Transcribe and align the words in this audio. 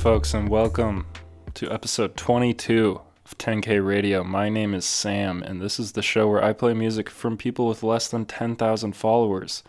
folks? 0.00 0.32
And 0.32 0.48
welcome 0.48 1.04
to 1.52 1.70
episode 1.70 2.16
22 2.16 3.02
of 3.26 3.36
10K 3.36 3.84
Radio. 3.86 4.24
My 4.24 4.48
name 4.48 4.72
is 4.72 4.86
Sam, 4.86 5.42
and 5.42 5.60
this 5.60 5.78
is 5.78 5.92
the 5.92 6.00
show 6.00 6.26
where 6.26 6.42
I 6.42 6.54
play 6.54 6.72
music 6.72 7.10
from 7.10 7.36
people 7.36 7.68
with 7.68 7.82
less 7.82 8.08
than 8.08 8.24
10,000 8.24 8.96
followers 8.96 9.62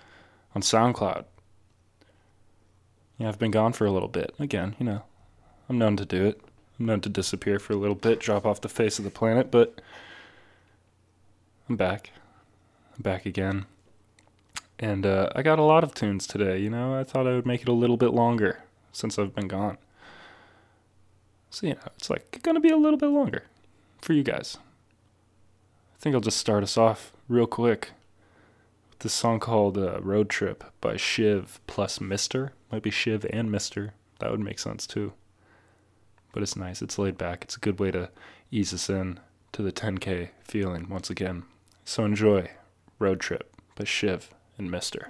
on 0.55 0.61
SoundCloud. 0.61 1.25
Yeah, 3.17 3.27
I've 3.27 3.39
been 3.39 3.51
gone 3.51 3.73
for 3.73 3.85
a 3.85 3.91
little 3.91 4.07
bit. 4.07 4.33
Again, 4.39 4.77
you 4.79 4.85
know, 4.85 5.03
I'm 5.67 5.77
known 5.77 5.97
to 5.97 6.05
do 6.05 6.27
it. 6.27 6.39
I'm 6.79 6.85
known 6.85 7.01
to 7.01 7.09
disappear 7.09 7.59
for 7.59 7.73
a 7.73 7.77
little 7.77 7.93
bit, 7.93 8.21
drop 8.21 8.45
off 8.45 8.61
the 8.61 8.69
face 8.69 8.99
of 8.99 9.03
the 9.03 9.11
planet, 9.11 9.51
but 9.51 9.81
I'm 11.67 11.75
back. 11.75 12.11
I'm 12.95 13.01
back 13.01 13.25
again. 13.25 13.65
And 14.79 15.05
uh, 15.05 15.27
I 15.35 15.41
got 15.41 15.59
a 15.59 15.63
lot 15.63 15.83
of 15.83 15.93
tunes 15.93 16.25
today, 16.25 16.57
you 16.57 16.69
know. 16.69 16.97
I 16.97 17.03
thought 17.03 17.27
I 17.27 17.33
would 17.33 17.45
make 17.45 17.63
it 17.63 17.67
a 17.67 17.73
little 17.73 17.97
bit 17.97 18.13
longer 18.13 18.63
since 18.93 19.19
I've 19.19 19.35
been 19.35 19.49
gone. 19.49 19.77
So, 21.51 21.67
you 21.67 21.73
know, 21.73 21.81
it's 21.97 22.09
like 22.09 22.41
going 22.43 22.55
to 22.55 22.61
be 22.61 22.69
a 22.69 22.77
little 22.77 22.97
bit 22.97 23.09
longer 23.09 23.43
for 23.99 24.13
you 24.13 24.23
guys. 24.23 24.57
I 25.93 25.99
think 25.99 26.15
I'll 26.15 26.21
just 26.21 26.37
start 26.37 26.63
us 26.63 26.77
off 26.77 27.11
real 27.27 27.45
quick 27.45 27.91
with 28.89 28.99
this 28.99 29.13
song 29.13 29.39
called 29.39 29.77
uh, 29.77 29.99
Road 30.01 30.29
Trip 30.29 30.63
by 30.79 30.95
Shiv 30.95 31.59
plus 31.67 31.99
Mister. 31.99 32.53
Might 32.71 32.83
be 32.83 32.89
Shiv 32.89 33.25
and 33.29 33.51
Mister. 33.51 33.93
That 34.19 34.31
would 34.31 34.39
make 34.39 34.59
sense 34.59 34.87
too. 34.87 35.11
But 36.31 36.41
it's 36.41 36.55
nice. 36.55 36.81
It's 36.81 36.97
laid 36.97 37.17
back. 37.17 37.43
It's 37.43 37.57
a 37.57 37.59
good 37.59 37.79
way 37.79 37.91
to 37.91 38.09
ease 38.49 38.73
us 38.73 38.89
in 38.89 39.19
to 39.51 39.61
the 39.61 39.73
10K 39.73 40.29
feeling 40.45 40.87
once 40.87 41.09
again. 41.09 41.43
So 41.83 42.05
enjoy 42.05 42.49
Road 42.97 43.19
Trip 43.19 43.53
by 43.75 43.83
Shiv 43.83 44.33
and 44.57 44.71
Mister. 44.71 45.07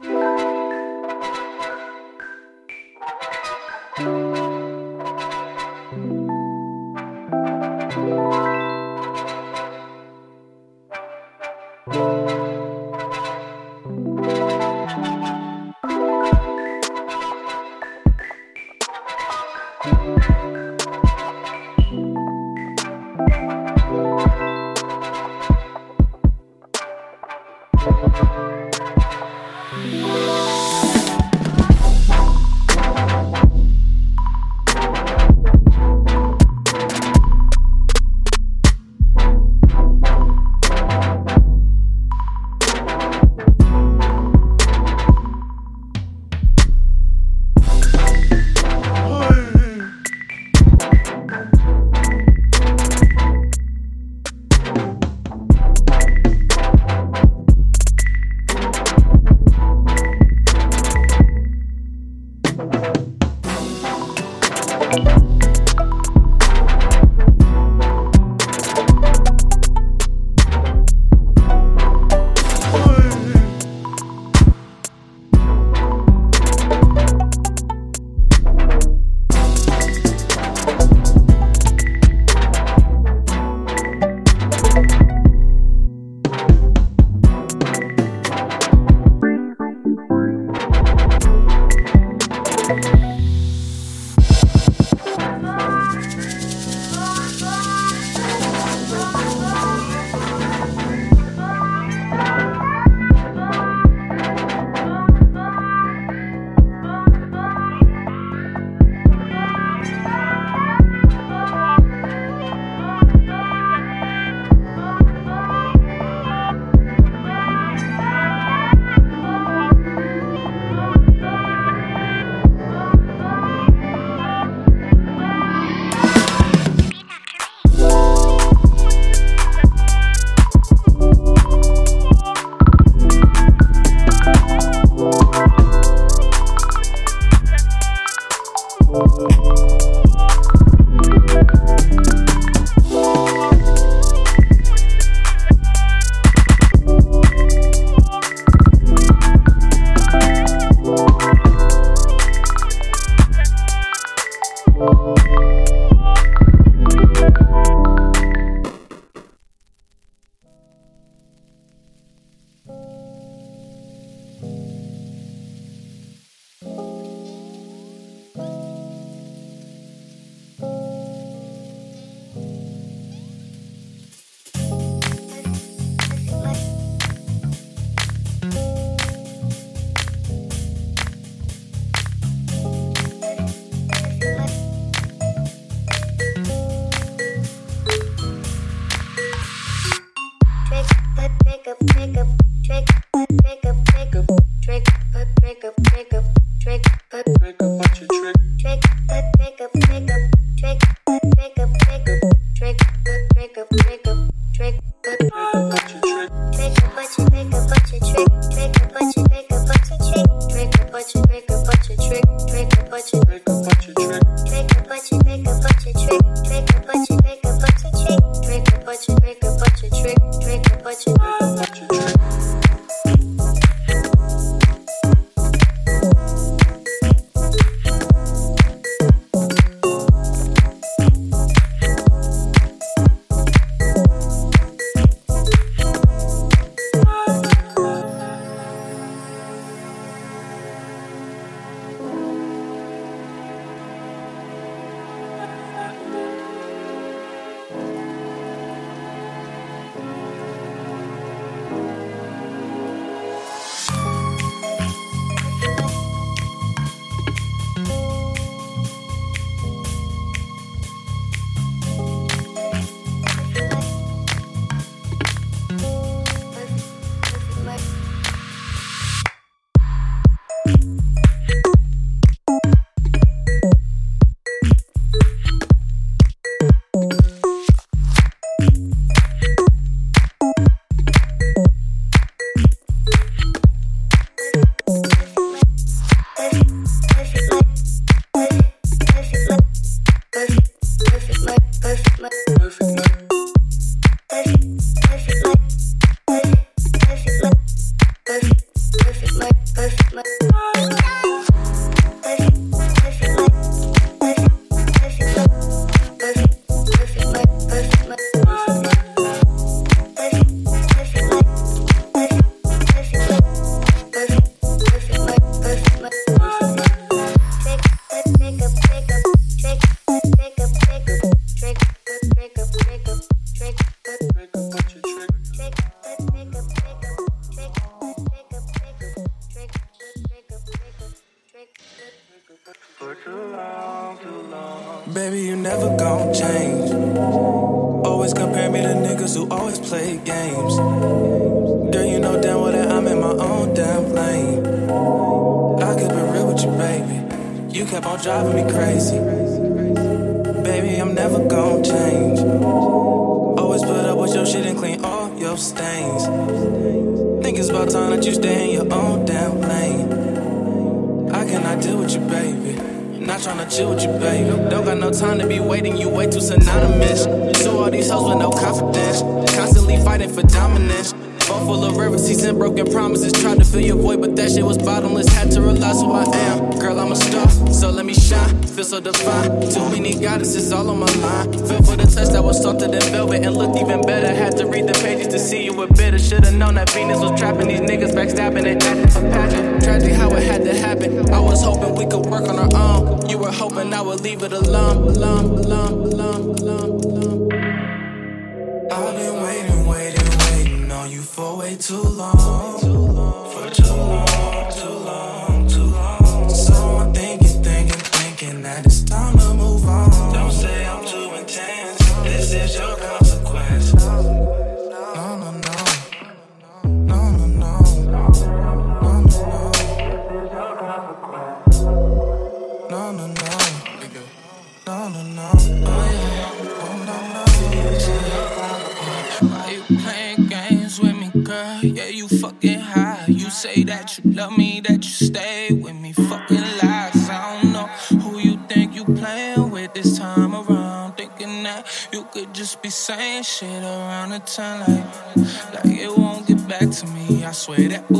shit 443.43 443.83
around 443.83 444.29
the 444.29 444.39
time 444.39 444.81
like, 444.81 445.73
like 445.73 445.85
it 445.97 446.17
won't 446.17 446.47
get 446.47 446.67
back 446.67 446.89
to 446.89 447.07
me. 447.07 447.43
I 447.43 447.51
swear 447.51 447.87
that 447.89 448.10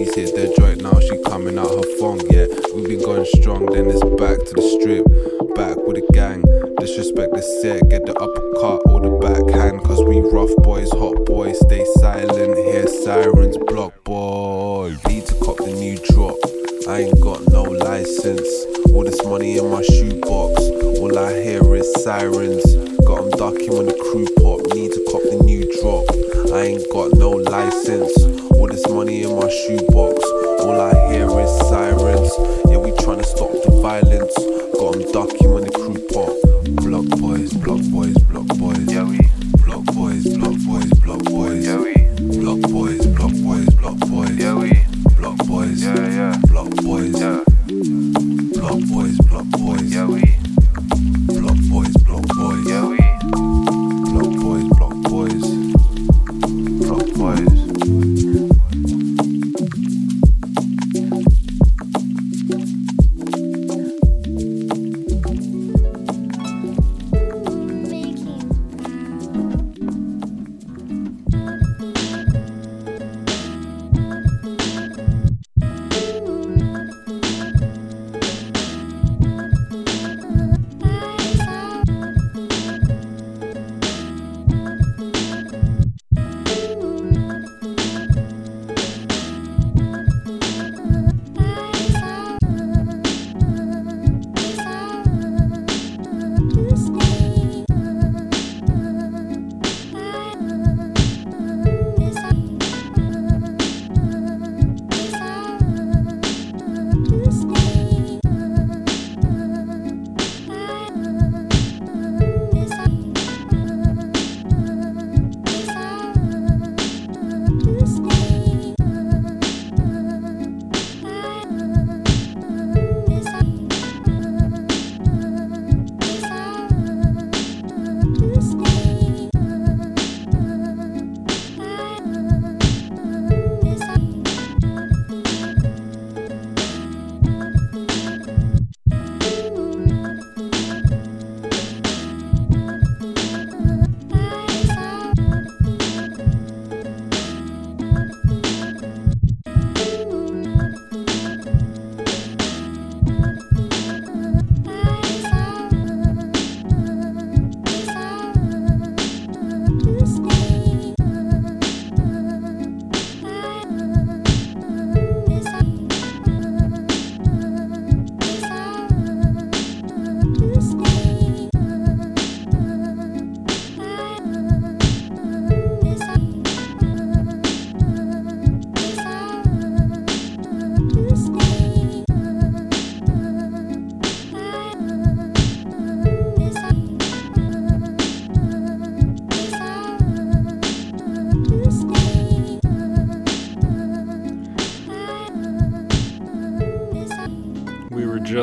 She's 0.00 0.14
hit 0.14 0.34
the 0.34 0.54
joint 0.56 0.80
now, 0.80 0.98
she 0.98 1.22
coming 1.24 1.58
out 1.58 1.68
her 1.68 1.98
phone, 2.00 2.20
yeah. 2.30 2.46
We 2.74 2.88
been 2.88 3.04
going 3.04 3.26
strong, 3.36 3.66
then 3.66 3.84
it's 3.84 4.00
back 4.16 4.40
to 4.40 4.52
the 4.56 4.64
strip, 4.80 5.04
back 5.54 5.76
with 5.76 6.00
the 6.00 6.06
gang. 6.16 6.40
Disrespect 6.80 7.34
the 7.36 7.42
set, 7.60 7.86
get 7.90 8.06
the 8.06 8.16
upper 8.16 8.39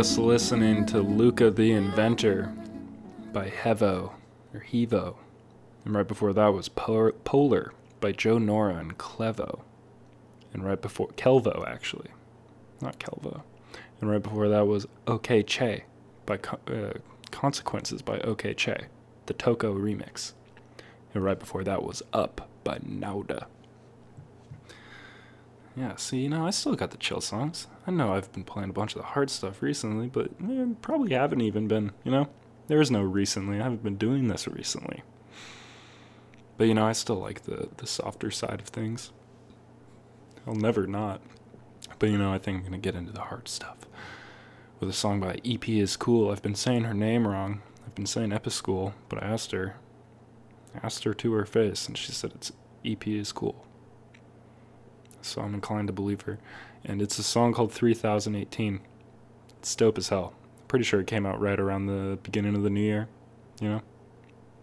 just 0.08 0.20
listening 0.20 0.86
to 0.86 1.02
Luca 1.02 1.52
the 1.52 1.74
Inventor 1.74 2.54
by 3.34 3.50
Hevo, 3.50 4.14
or 4.54 4.64
Hevo. 4.72 5.18
And 5.84 5.94
right 5.94 6.08
before 6.08 6.32
that 6.32 6.54
was 6.54 6.70
Polar 6.70 7.74
by 8.00 8.14
Joe 8.14 8.38
Nora 8.38 8.78
and 8.78 8.98
Clevo. 8.98 9.64
And 10.54 10.64
right 10.64 10.82
before, 10.82 11.10
Kelvo 11.18 11.68
actually, 11.68 12.08
not 12.80 13.00
Kelvo. 13.00 13.42
And 14.00 14.10
right 14.10 14.24
before 14.24 14.48
that 14.48 14.66
was 14.66 14.88
OK 15.08 15.44
Che 15.44 15.84
by 16.26 16.40
uh, 16.68 16.94
Consequences 17.32 18.02
by 18.02 18.20
OK 18.20 18.54
Che, 18.54 18.86
the 19.26 19.34
Toko 19.34 19.76
remix. 19.76 20.32
And 21.14 21.22
right 21.22 21.38
before 21.38 21.66
that 21.66 21.84
was 21.84 22.02
Up 22.14 22.48
by 22.64 22.78
Nauda. 22.80 23.48
Yeah, 25.78 25.96
see, 25.96 26.22
you 26.22 26.30
know, 26.30 26.48
I 26.48 26.50
still 26.50 26.76
got 26.76 26.90
the 26.90 26.98
chill 26.98 27.22
songs. 27.22 27.68
I 27.86 27.92
know 27.92 28.16
I've 28.16 28.32
been 28.34 28.44
playing 28.44 28.72
a 28.72 28.74
bunch 28.74 28.96
of 28.96 29.02
the 29.02 29.10
hard 29.10 29.30
stuff 29.30 29.62
recently, 29.62 30.08
but 30.08 30.32
eh, 30.44 30.66
probably 30.82 31.14
haven't 31.14 31.42
even 31.42 31.68
been, 31.68 31.92
you 32.04 32.10
know? 32.12 32.30
There 32.66 32.82
is 32.82 32.90
no 32.90 33.04
recently. 33.04 33.60
I 33.60 33.64
haven't 33.64 33.84
been 33.84 33.96
doing 33.96 34.28
this 34.28 34.48
recently. 34.48 35.04
But, 36.58 36.68
you 36.68 36.74
know, 36.74 36.88
I 36.88 36.94
still 36.94 37.18
like 37.18 37.44
the, 37.44 37.70
the 37.78 37.86
softer 37.86 38.32
side 38.32 38.60
of 38.60 38.68
things. 38.68 39.12
I'll 40.48 40.56
never 40.56 40.88
not. 40.88 41.22
But, 42.00 42.10
you 42.10 42.18
know, 42.18 42.34
I 42.34 42.40
think 42.40 42.58
I'm 42.58 42.62
going 42.64 42.72
to 42.74 42.80
get 42.80 42.96
into 42.96 43.14
the 43.14 43.22
hard 43.22 43.48
stuff. 43.48 43.78
With 44.80 44.90
a 44.90 44.94
song 44.94 45.20
by 45.20 45.40
EP 45.46 45.70
is 45.70 45.96
Cool. 45.96 46.32
I've 46.32 46.42
been 46.42 46.56
saying 46.56 46.86
her 46.86 46.94
name 46.96 47.28
wrong. 47.28 47.62
I've 47.86 47.94
been 47.94 48.08
saying 48.08 48.32
Epischool, 48.32 48.94
but 49.10 49.22
I 49.22 49.28
asked 49.28 49.52
her. 49.52 49.76
I 50.74 50.88
asked 50.88 51.04
her 51.04 51.14
to 51.14 51.34
her 51.34 51.46
face, 51.46 51.88
and 51.88 51.96
she 51.96 52.12
said 52.12 52.32
it's 52.34 52.52
EP 52.84 53.08
is 53.08 53.32
Cool 53.32 53.67
so 55.28 55.42
I'm 55.42 55.54
inclined 55.54 55.88
to 55.88 55.94
believe 55.94 56.22
her. 56.22 56.40
And 56.84 57.02
it's 57.02 57.20
a 57.20 57.24
song 57.24 57.54
called 57.54 57.72
3018. 57.72 58.80
It's 59.60 59.76
dope 59.76 59.98
as 59.98 60.10
hell. 60.10 60.34
Pretty 60.68 60.86
sure 60.86 61.00
it 61.02 61.08
came 61.08 61.26
out 61.26 61.40
right 61.40 61.60
around 61.60 61.86
the 61.86 62.18
beginning 62.24 62.56
of 62.56 62.64
the 62.64 62.70
new 62.70 62.82
year, 62.82 63.08
you 63.60 63.70
know? 63.70 63.82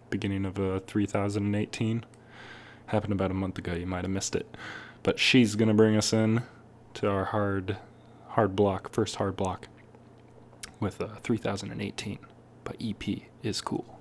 Beginning 0.09 0.45
of 0.45 0.59
uh, 0.59 0.79
3018. 0.81 2.05
Happened 2.87 3.13
about 3.13 3.31
a 3.31 3.35
month 3.35 3.57
ago, 3.57 3.73
you 3.73 3.87
might 3.87 4.03
have 4.03 4.11
missed 4.11 4.35
it. 4.35 4.55
But 5.03 5.19
she's 5.19 5.55
gonna 5.55 5.73
bring 5.73 5.95
us 5.95 6.13
in 6.13 6.43
to 6.95 7.09
our 7.09 7.25
hard 7.25 7.77
hard 8.29 8.55
block, 8.55 8.91
first 8.91 9.15
hard 9.15 9.35
block 9.35 9.67
with 10.79 11.01
uh, 11.01 11.07
3018 11.23 12.19
But 12.63 12.75
EP 12.81 13.03
is 13.43 13.61
cool. 13.61 13.99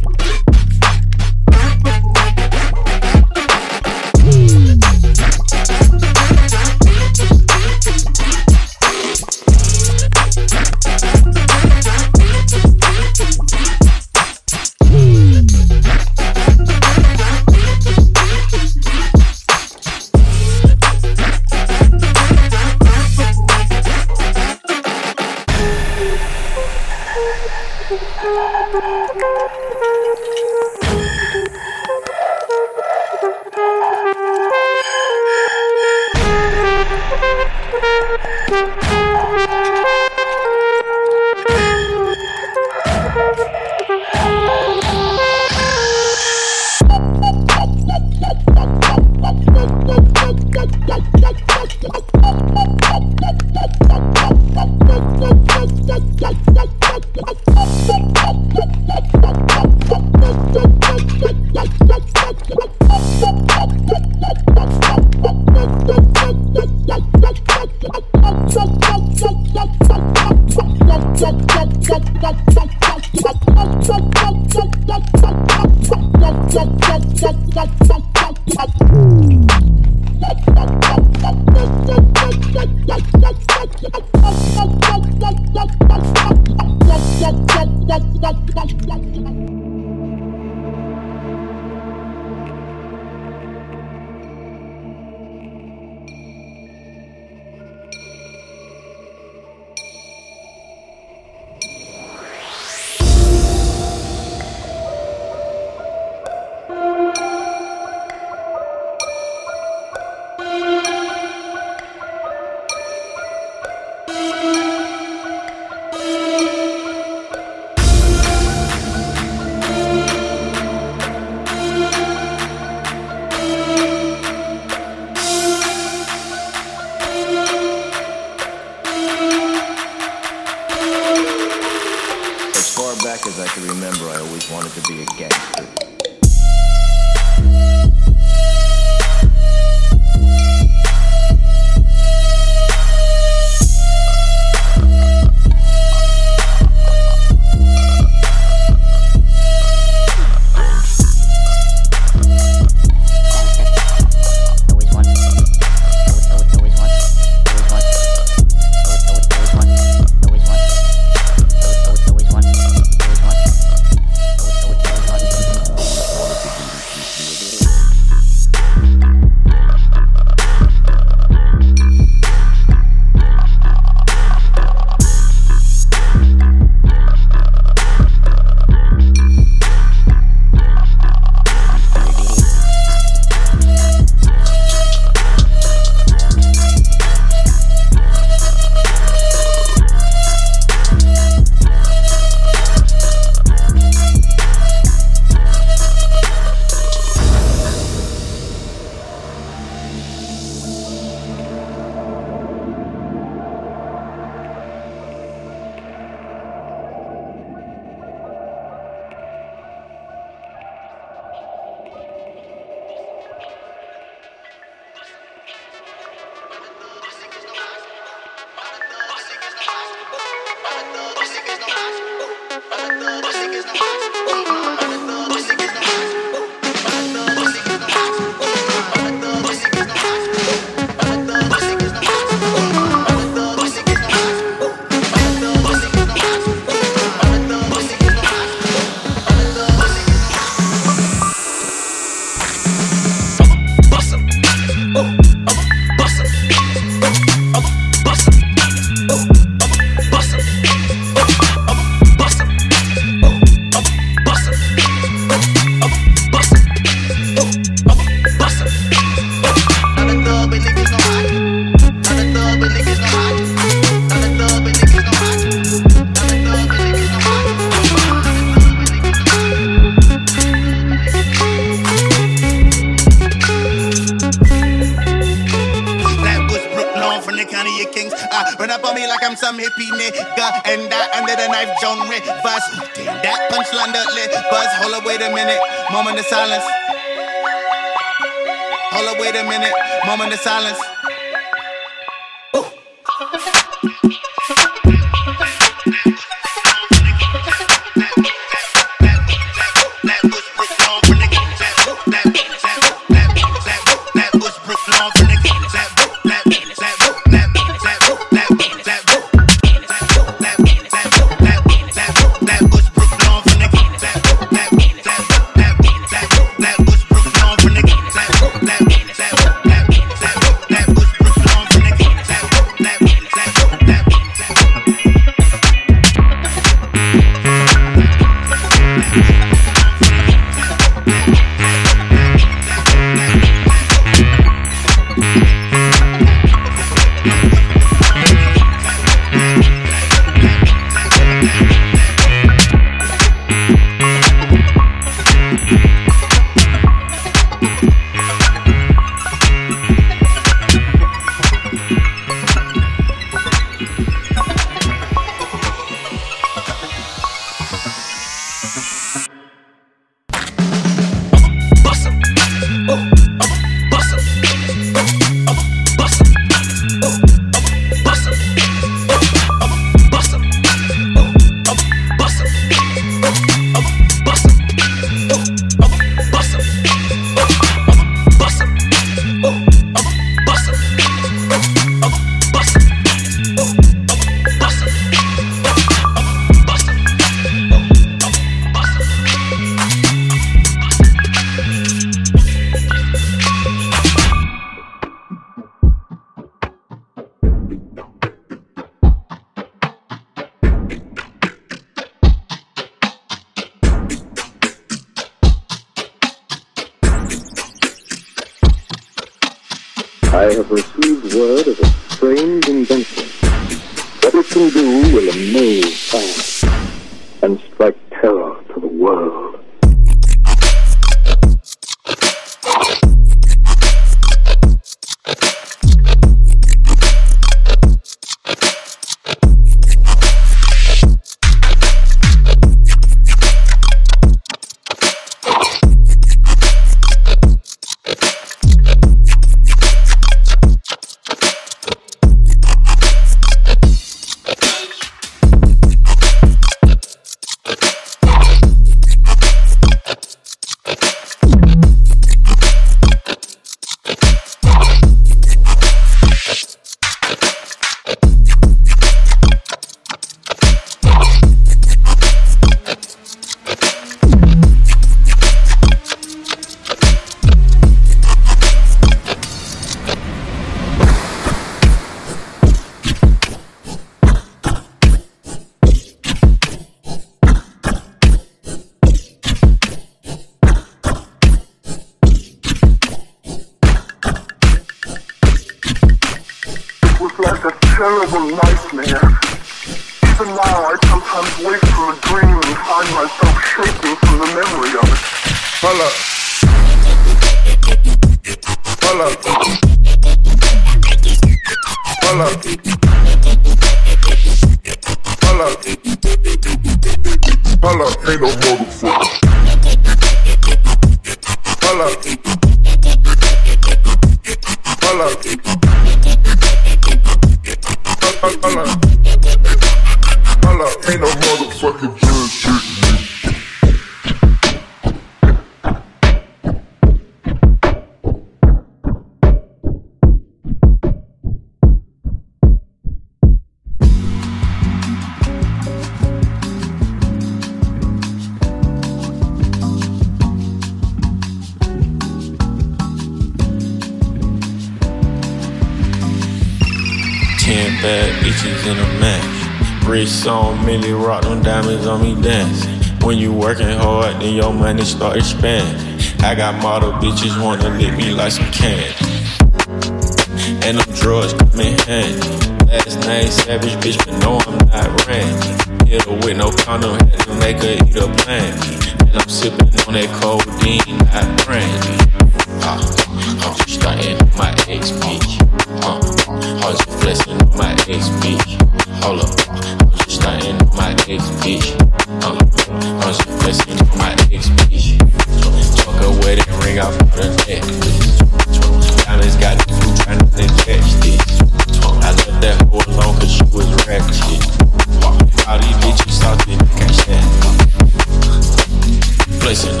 complacent. 599.66 600.00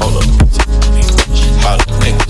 Hold 0.00 0.22
up. 0.22 0.26
How 1.60 1.76
to 1.76 2.25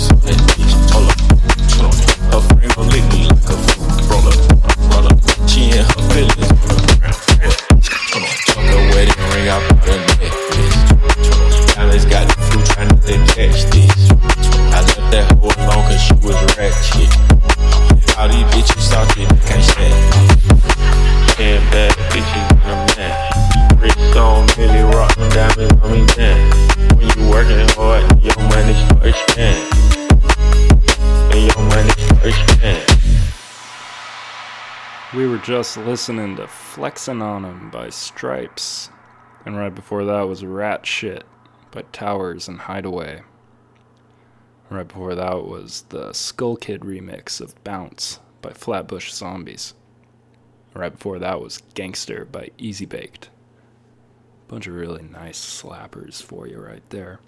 just 35.47 35.77
listening 35.77 36.35
to 36.35 36.43
Flexin' 36.49 37.23
on 37.23 37.45
'em 37.45 37.71
by 37.71 37.89
Stripes. 37.89 38.91
And 39.45 39.57
right 39.57 39.73
before 39.73 40.05
that 40.05 40.23
was 40.23 40.45
Rat 40.45 40.85
Shit 40.85 41.23
by 41.71 41.83
Towers 41.93 42.49
and 42.49 42.63
Hideaway. 42.63 43.23
Right 44.69 44.89
before 44.89 45.15
that 45.15 45.45
was 45.45 45.83
the 45.91 46.13
Skull 46.13 46.57
Kid 46.57 46.81
remix 46.81 47.41
of 47.41 47.63
Bounce 47.63 48.19
by 48.43 48.51
Flatbush 48.51 49.13
Zombies. 49.13 49.75
Right 50.75 50.91
before 50.91 51.21
that 51.21 51.41
was 51.41 51.63
Gangster 51.75 52.25
by 52.25 52.51
Easy 52.59 52.85
Baked. 52.85 53.31
Bunch 54.49 54.67
of 54.67 54.75
really 54.75 55.05
nice 55.05 55.39
slappers 55.39 56.21
for 56.21 56.49
you 56.49 56.59
right 56.59 56.83
there. 56.91 57.21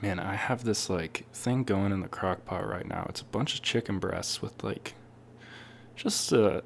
Man, 0.00 0.18
I 0.18 0.34
have 0.34 0.64
this 0.64 0.88
like 0.88 1.26
thing 1.34 1.62
going 1.62 1.92
in 1.92 2.00
the 2.00 2.08
crock 2.08 2.46
pot 2.46 2.66
right 2.66 2.88
now. 2.88 3.04
It's 3.10 3.20
a 3.20 3.24
bunch 3.24 3.54
of 3.54 3.60
chicken 3.60 3.98
breasts 3.98 4.40
with 4.40 4.64
like 4.64 4.94
just 5.94 6.32
a 6.32 6.64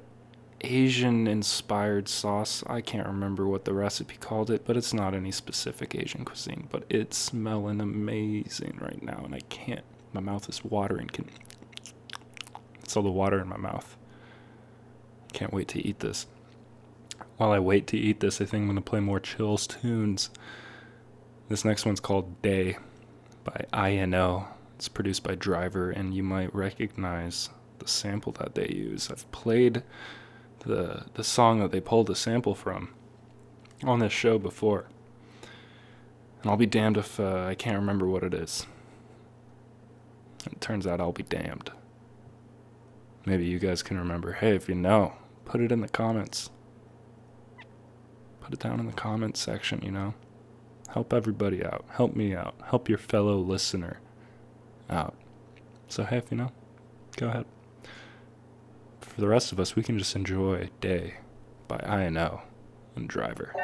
Asian 0.65 1.27
inspired 1.27 2.07
sauce. 2.07 2.63
I 2.67 2.81
can't 2.81 3.07
remember 3.07 3.47
what 3.47 3.65
the 3.65 3.73
recipe 3.73 4.17
called 4.17 4.49
it, 4.49 4.65
but 4.65 4.75
it's 4.75 4.93
not 4.93 5.13
any 5.13 5.31
specific 5.31 5.95
Asian 5.95 6.25
cuisine. 6.25 6.67
But 6.71 6.83
it's 6.89 7.17
smelling 7.17 7.79
amazing 7.79 8.79
right 8.81 9.01
now, 9.01 9.21
and 9.23 9.35
I 9.35 9.41
can't. 9.49 9.85
My 10.13 10.21
mouth 10.21 10.49
is 10.49 10.63
watering. 10.63 11.07
Can 11.07 11.29
it's 12.81 12.97
all 12.97 13.03
the 13.03 13.11
water 13.11 13.39
in 13.39 13.47
my 13.47 13.57
mouth. 13.57 13.95
Can't 15.33 15.53
wait 15.53 15.67
to 15.69 15.85
eat 15.85 15.99
this. 15.99 16.27
While 17.37 17.51
I 17.51 17.59
wait 17.59 17.87
to 17.87 17.97
eat 17.97 18.19
this, 18.19 18.41
I 18.41 18.45
think 18.45 18.61
I'm 18.61 18.67
gonna 18.67 18.81
play 18.81 18.99
more 18.99 19.19
chills 19.19 19.67
tunes. 19.67 20.29
This 21.49 21.65
next 21.65 21.85
one's 21.85 21.99
called 21.99 22.41
Day 22.41 22.77
by 23.43 23.65
INO. 23.73 24.47
It's 24.75 24.87
produced 24.87 25.23
by 25.23 25.35
Driver, 25.35 25.91
and 25.91 26.13
you 26.13 26.23
might 26.23 26.53
recognize 26.55 27.49
the 27.79 27.87
sample 27.87 28.31
that 28.33 28.55
they 28.55 28.67
use. 28.67 29.09
I've 29.11 29.29
played 29.31 29.83
the 30.65 31.05
the 31.13 31.23
song 31.23 31.59
that 31.59 31.71
they 31.71 31.79
pulled 31.79 32.09
a 32.09 32.15
sample 32.15 32.55
from 32.55 32.93
on 33.83 33.99
this 33.99 34.13
show 34.13 34.37
before. 34.37 34.85
And 36.41 36.51
I'll 36.51 36.57
be 36.57 36.65
damned 36.65 36.97
if 36.97 37.19
uh, 37.19 37.45
I 37.45 37.55
can't 37.55 37.77
remember 37.77 38.07
what 38.07 38.23
it 38.23 38.33
is. 38.33 38.67
It 40.45 40.61
turns 40.61 40.85
out 40.85 41.01
I'll 41.01 41.11
be 41.11 41.23
damned. 41.23 41.71
Maybe 43.25 43.45
you 43.45 43.57
guys 43.57 43.81
can 43.81 43.97
remember. 43.97 44.33
Hey, 44.33 44.55
if 44.55 44.69
you 44.69 44.75
know, 44.75 45.13
put 45.45 45.61
it 45.61 45.71
in 45.71 45.81
the 45.81 45.87
comments. 45.87 46.51
Put 48.41 48.53
it 48.53 48.59
down 48.59 48.79
in 48.79 48.85
the 48.85 48.93
comments 48.93 49.39
section, 49.39 49.81
you 49.81 49.89
know? 49.89 50.13
Help 50.89 51.11
everybody 51.11 51.65
out. 51.65 51.83
Help 51.89 52.15
me 52.15 52.35
out. 52.35 52.53
Help 52.63 52.87
your 52.87 52.99
fellow 52.99 53.37
listener 53.37 53.99
out. 54.87 55.15
So, 55.87 56.03
hey, 56.03 56.17
if 56.17 56.29
you 56.29 56.37
know, 56.37 56.51
go 57.17 57.27
ahead. 57.27 57.45
For 59.15 59.21
the 59.21 59.29
rest 59.29 59.53
of 59.53 59.61
us, 59.61 59.77
we 59.77 59.83
can 59.83 59.97
just 59.97 60.13
enjoy 60.13 60.69
Day 60.81 61.13
by 61.69 61.77
INO 61.79 62.41
and 62.97 63.07
Driver. 63.07 63.55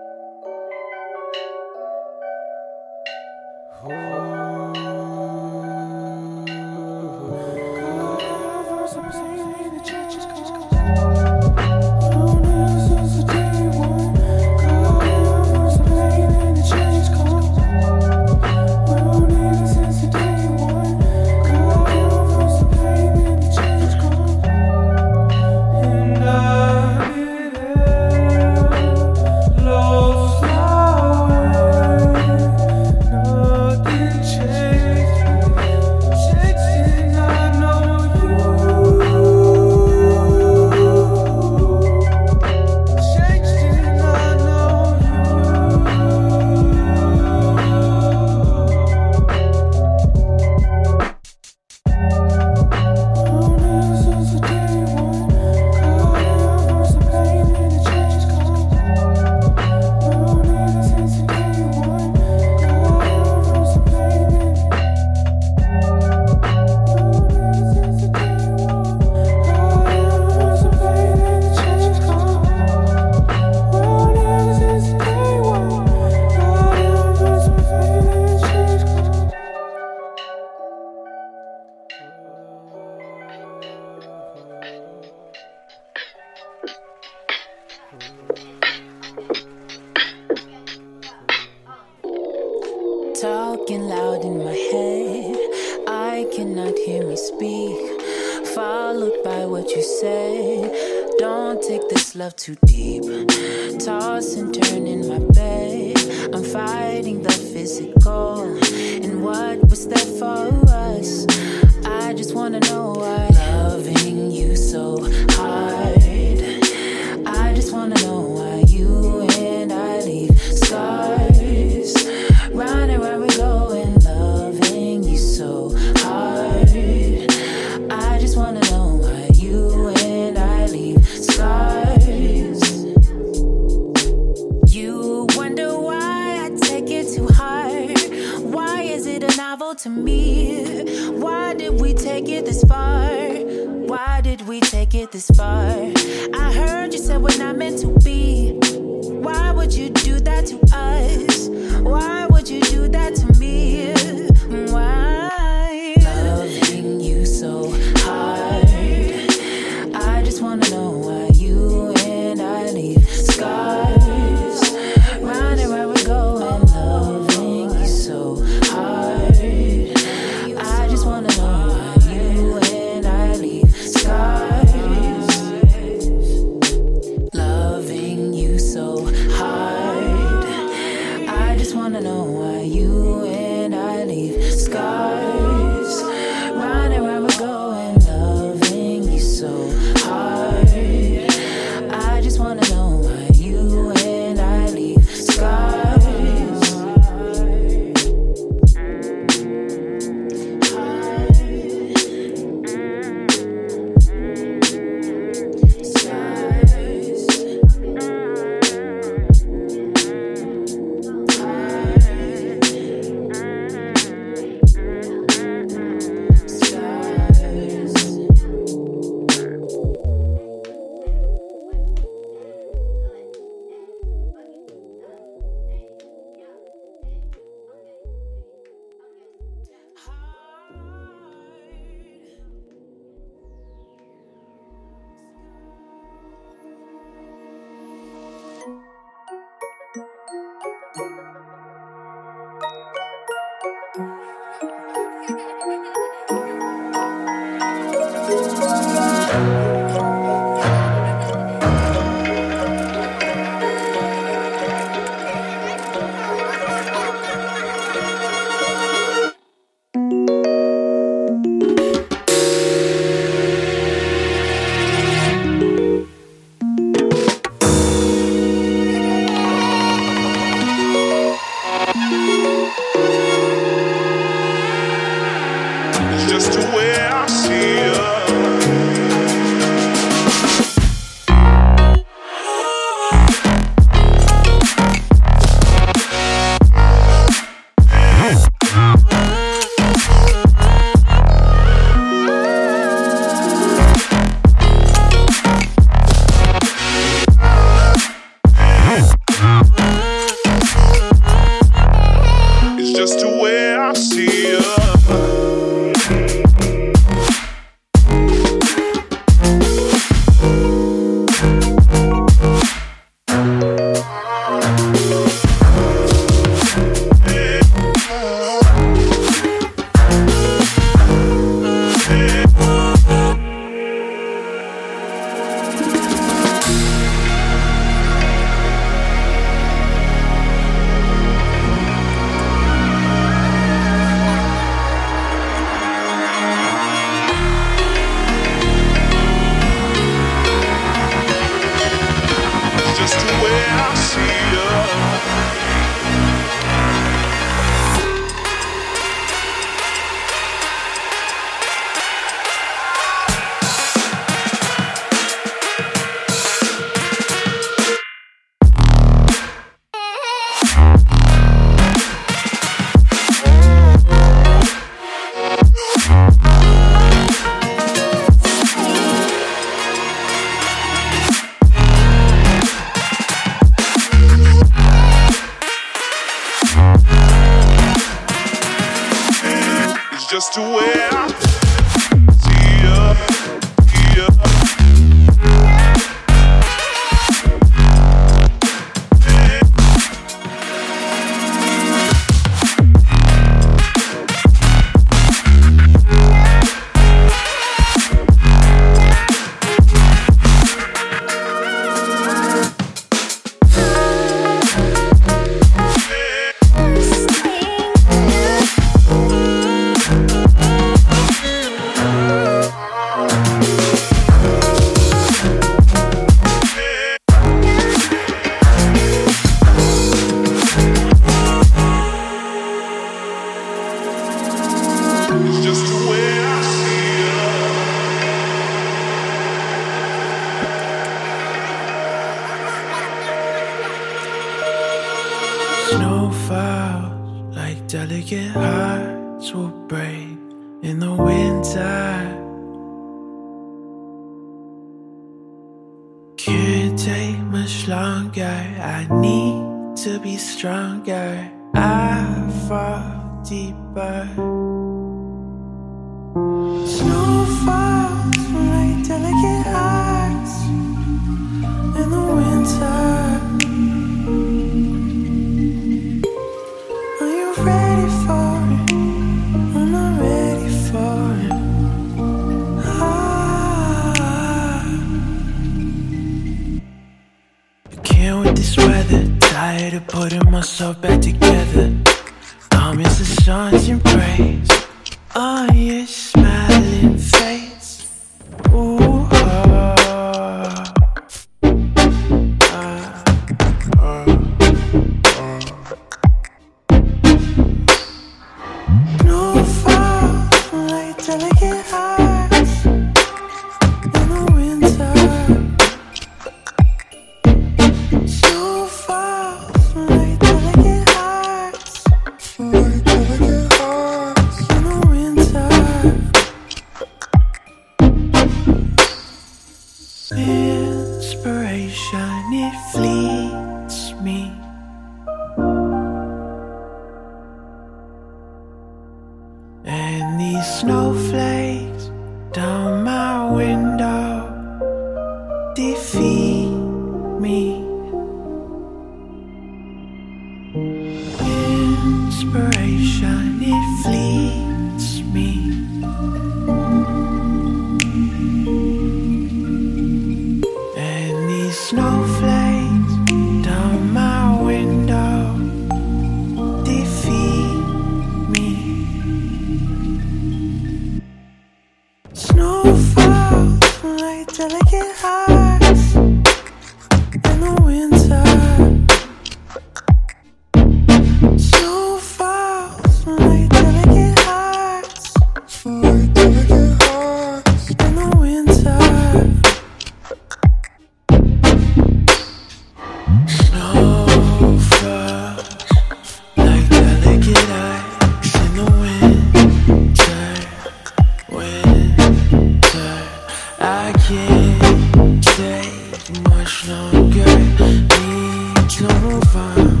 much 596.39 596.87
longer, 596.87 597.45
needs 597.79 599.01
no 599.01 599.41
fun. 599.51 600.00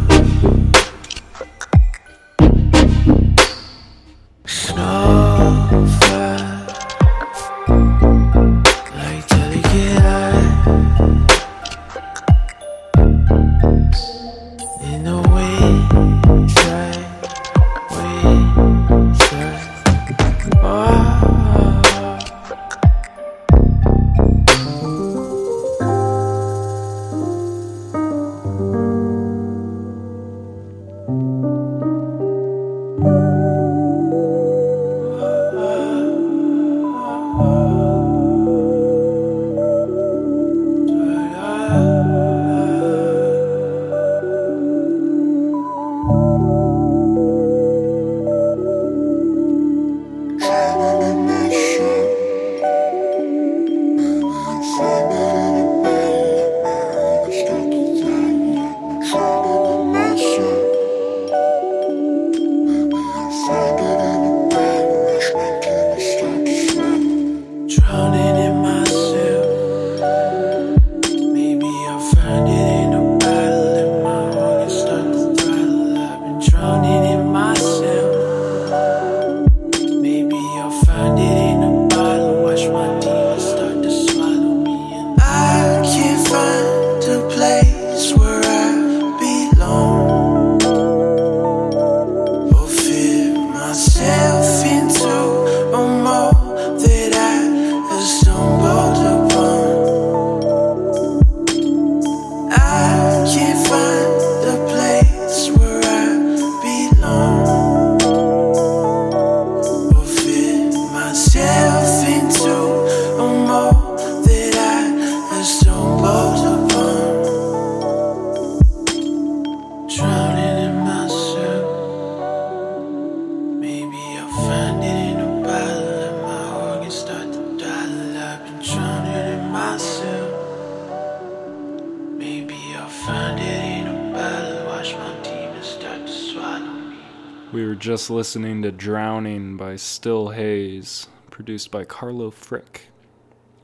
Drowning 138.71 139.57
by 139.57 139.75
Still 139.75 140.29
Haze, 140.29 141.07
produced 141.29 141.71
by 141.71 141.83
Carlo 141.83 142.31
Frick. 142.31 142.87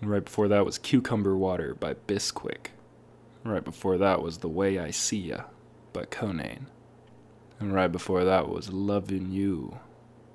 And 0.02 0.10
right 0.10 0.24
before 0.24 0.48
that 0.48 0.66
was 0.66 0.78
Cucumber 0.78 1.36
Water 1.36 1.74
by 1.74 1.96
Bisquick. 1.96 2.68
Right 3.44 3.64
before 3.64 3.98
that 3.98 4.22
was 4.22 4.40
The 4.40 4.50
Way 4.50 4.78
I 4.78 4.92
See 4.92 5.18
Ya 5.18 5.46
by 5.94 6.04
Conane. 6.04 6.66
And 7.60 7.74
right 7.74 7.92
before 7.92 8.24
that 8.24 8.50
was 8.50 8.72
Lovin' 8.72 9.32
You 9.32 9.80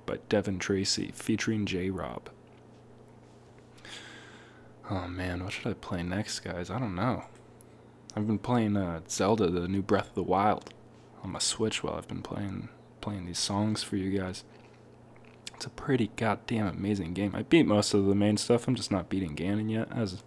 by 0.05 0.17
Devin 0.27 0.59
Tracy 0.59 1.11
featuring 1.13 1.65
J 1.65 1.89
Rob. 1.89 2.29
Oh 4.89 5.07
man, 5.07 5.43
what 5.43 5.53
should 5.53 5.67
I 5.67 5.73
play 5.73 6.03
next, 6.03 6.41
guys? 6.41 6.69
I 6.69 6.79
don't 6.79 6.95
know. 6.95 7.23
I've 8.15 8.27
been 8.27 8.39
playing 8.39 8.75
uh, 8.75 9.01
Zelda, 9.09 9.49
the 9.49 9.67
new 9.67 9.81
Breath 9.81 10.09
of 10.09 10.15
the 10.15 10.23
Wild, 10.23 10.73
on 11.23 11.31
my 11.31 11.39
Switch 11.39 11.83
while 11.83 11.95
I've 11.95 12.07
been 12.07 12.21
playing 12.21 12.69
playing 12.99 13.25
these 13.25 13.39
songs 13.39 13.83
for 13.83 13.95
you 13.97 14.17
guys. 14.17 14.43
It's 15.63 15.67
a 15.67 15.81
pretty 15.81 16.11
goddamn 16.17 16.67
amazing 16.67 17.13
game. 17.13 17.33
I 17.33 17.43
beat 17.43 17.65
most 17.65 17.93
of 17.93 18.05
the 18.05 18.15
main 18.15 18.35
stuff. 18.35 18.67
I'm 18.67 18.75
just 18.75 18.91
not 18.91 19.07
beating 19.07 19.33
Ganon 19.33 19.71
yet, 19.71 19.87
as 19.95 20.21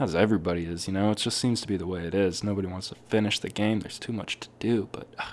as 0.00 0.16
everybody 0.16 0.64
is. 0.64 0.88
You 0.88 0.94
know, 0.94 1.12
it 1.12 1.18
just 1.18 1.38
seems 1.38 1.60
to 1.60 1.68
be 1.68 1.76
the 1.76 1.86
way 1.86 2.04
it 2.04 2.12
is. 2.12 2.42
Nobody 2.42 2.66
wants 2.66 2.88
to 2.88 2.96
finish 3.08 3.38
the 3.38 3.50
game. 3.50 3.78
There's 3.78 4.00
too 4.00 4.12
much 4.12 4.40
to 4.40 4.48
do. 4.58 4.88
But 4.90 5.06
uh, 5.16 5.26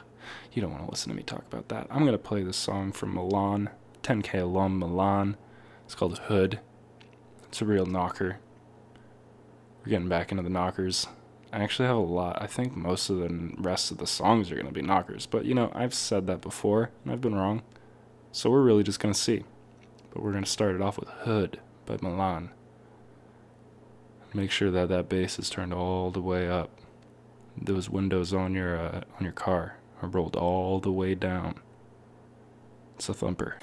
you 0.54 0.62
don't 0.62 0.70
want 0.70 0.86
to 0.86 0.92
listen 0.92 1.10
to 1.10 1.18
me 1.18 1.24
talk 1.24 1.44
about 1.52 1.70
that. 1.70 1.88
I'm 1.90 2.06
gonna 2.06 2.20
play 2.20 2.44
this 2.44 2.56
song 2.56 2.92
from 2.92 3.16
Milan, 3.16 3.72
10K 4.04 4.44
alum 4.44 4.78
Milan. 4.78 5.38
It's 5.86 5.96
called 5.96 6.20
Hood. 6.20 6.60
It's 7.48 7.64
a 7.64 7.66
real 7.66 7.88
knocker. 7.88 8.38
We're 9.80 9.90
getting 9.90 10.08
back 10.08 10.30
into 10.30 10.44
the 10.44 10.52
knockers. 10.52 11.08
I 11.52 11.64
actually 11.64 11.88
have 11.88 11.98
a 11.98 12.02
lot. 12.02 12.40
I 12.40 12.46
think 12.46 12.76
most 12.76 13.10
of 13.10 13.18
the 13.18 13.54
rest 13.58 13.90
of 13.90 13.98
the 13.98 14.06
songs 14.06 14.52
are 14.52 14.56
going 14.56 14.68
to 14.68 14.72
be 14.72 14.84
knockers. 14.84 15.26
But, 15.26 15.46
you 15.46 15.56
know, 15.56 15.72
I've 15.74 15.96
said 15.96 16.28
that 16.28 16.42
before, 16.42 16.92
and 17.04 17.12
I've 17.12 17.20
been 17.20 17.36
wrong. 17.36 17.64
So 18.32 18.50
we're 18.50 18.62
really 18.62 18.84
just 18.84 19.00
going 19.00 19.14
to 19.14 19.20
see. 19.20 19.44
But 20.14 20.24
we're 20.24 20.32
going 20.32 20.44
to 20.44 20.50
start 20.50 20.76
it 20.76 20.82
off 20.82 20.98
with 20.98 21.10
Hood 21.10 21.60
by 21.86 21.98
Milan. 22.02 22.52
Make 24.34 24.52
sure 24.52 24.72
that 24.72 24.90
that 24.90 25.10
bass 25.10 25.38
is 25.38 25.50
turned 25.50 25.74
all 25.74 26.12
the 26.12 26.22
way 26.22 26.50
up. 26.50 26.70
Those 27.58 27.90
windows 27.90 28.34
on 28.34 28.54
your 28.54 28.78
uh, 28.78 29.02
on 29.20 29.24
your 29.24 29.34
car 29.34 29.78
are 30.02 30.08
rolled 30.08 30.38
all 30.38 30.80
the 30.80 30.92
way 30.92 31.16
down. 31.16 31.56
It's 32.96 33.10
a 33.10 33.14
thumper. 33.14 33.58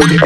Thank 0.00 0.24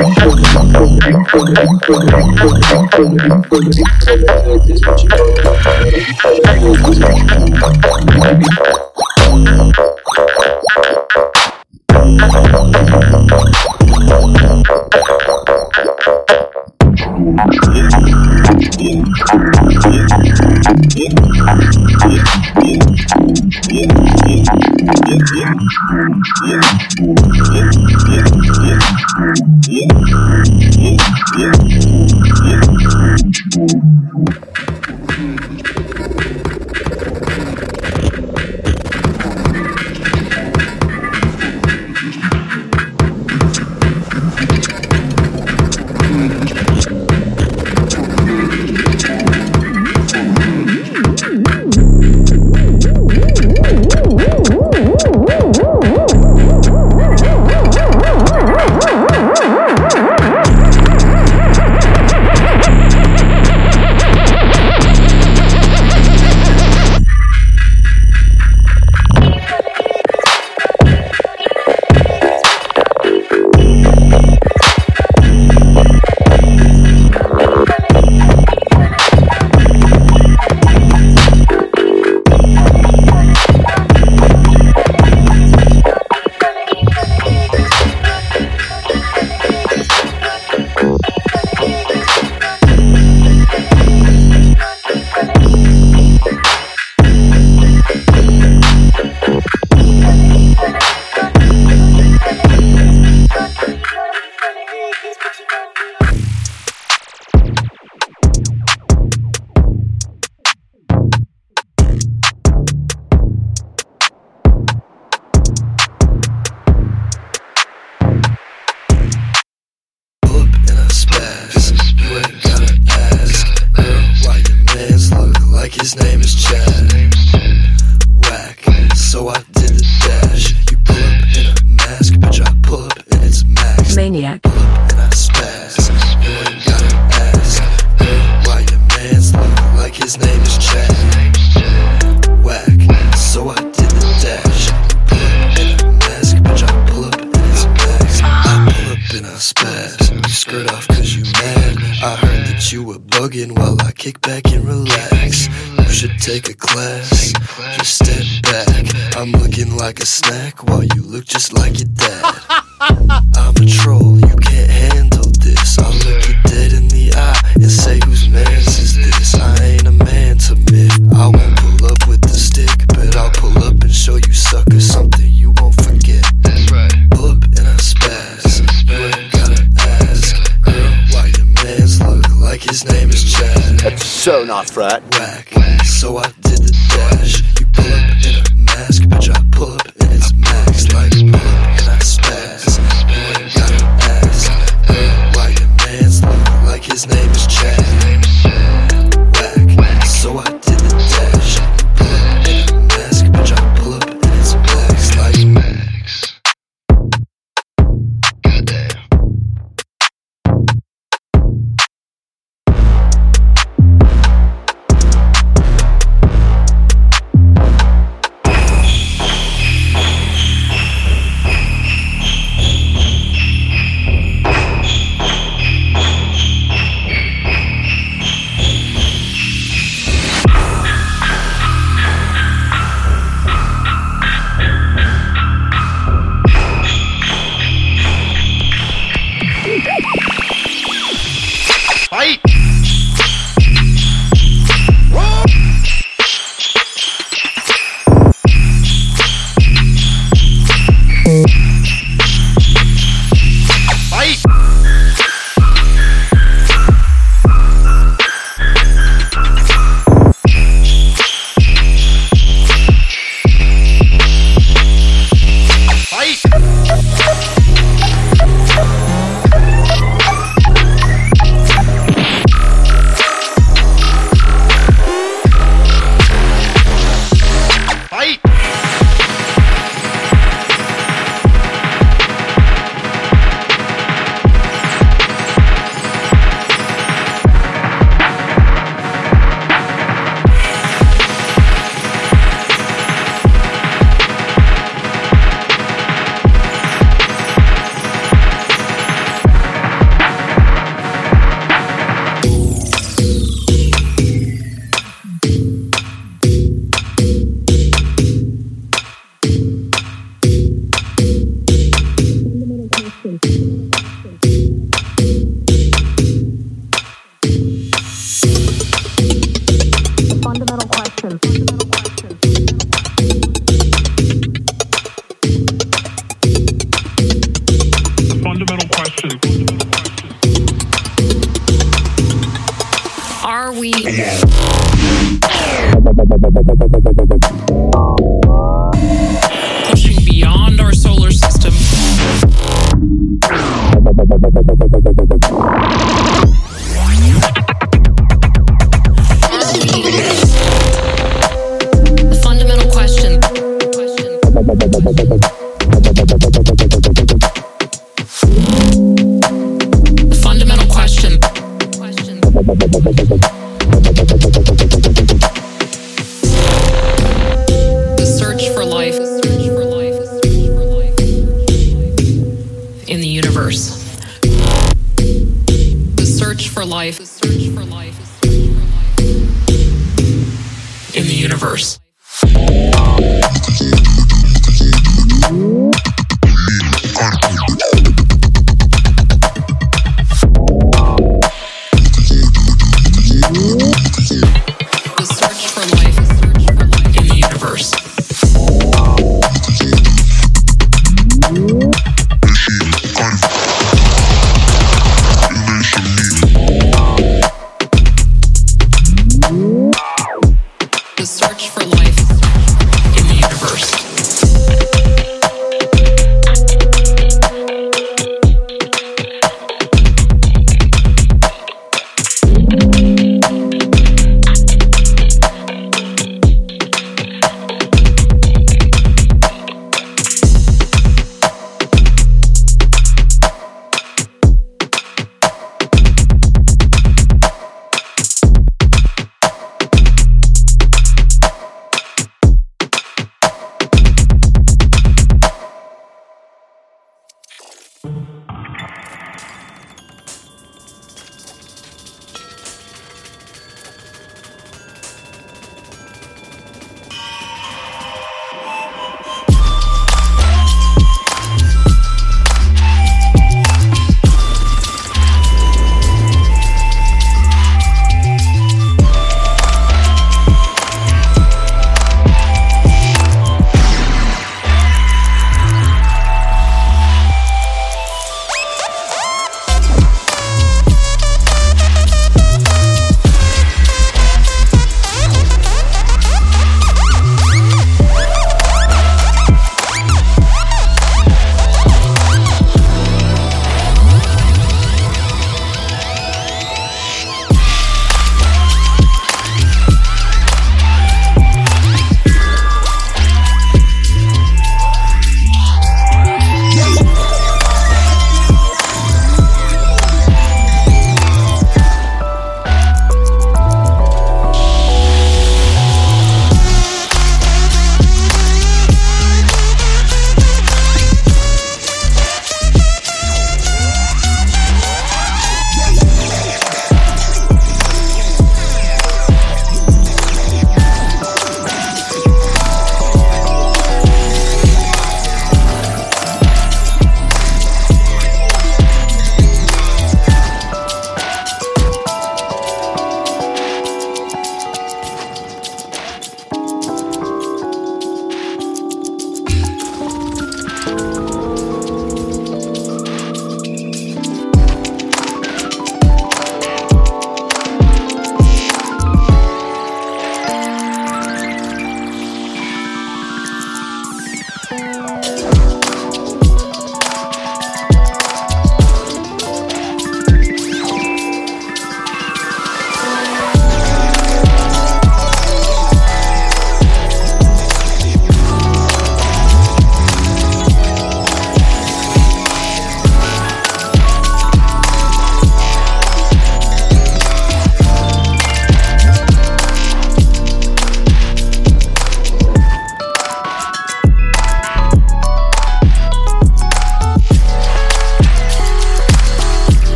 you. 6.38 6.43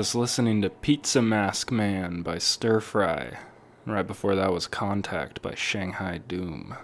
Just 0.00 0.14
listening 0.14 0.62
to 0.62 0.70
Pizza 0.70 1.20
Mask 1.20 1.70
Man 1.70 2.22
by 2.22 2.38
Stir 2.38 2.80
Fry. 2.80 3.36
Right 3.84 4.06
before 4.06 4.34
that 4.34 4.50
was 4.50 4.66
Contact 4.66 5.42
by 5.42 5.54
Shanghai 5.54 6.16
Doom. 6.16 6.74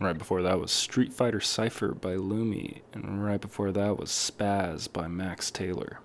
Right 0.00 0.16
before 0.16 0.40
that 0.40 0.58
was 0.58 0.72
Street 0.72 1.12
Fighter 1.12 1.42
Cypher 1.42 1.88
by 1.88 2.14
Lumi. 2.14 2.80
And 2.94 3.22
right 3.22 3.42
before 3.42 3.72
that 3.72 3.98
was 3.98 4.08
Spaz 4.08 4.90
by 4.90 5.06
Max 5.06 5.50
Taylor. 5.50 6.00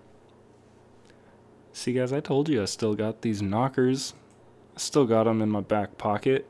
See, 1.71 1.93
guys, 1.93 2.11
I 2.11 2.19
told 2.19 2.49
you 2.49 2.61
I 2.61 2.65
still 2.65 2.95
got 2.95 3.21
these 3.21 3.41
knockers. 3.41 4.13
I 4.75 4.79
still 4.81 5.05
got 5.05 5.23
them 5.23 5.41
in 5.41 5.49
my 5.49 5.61
back 5.61 5.97
pocket. 5.97 6.49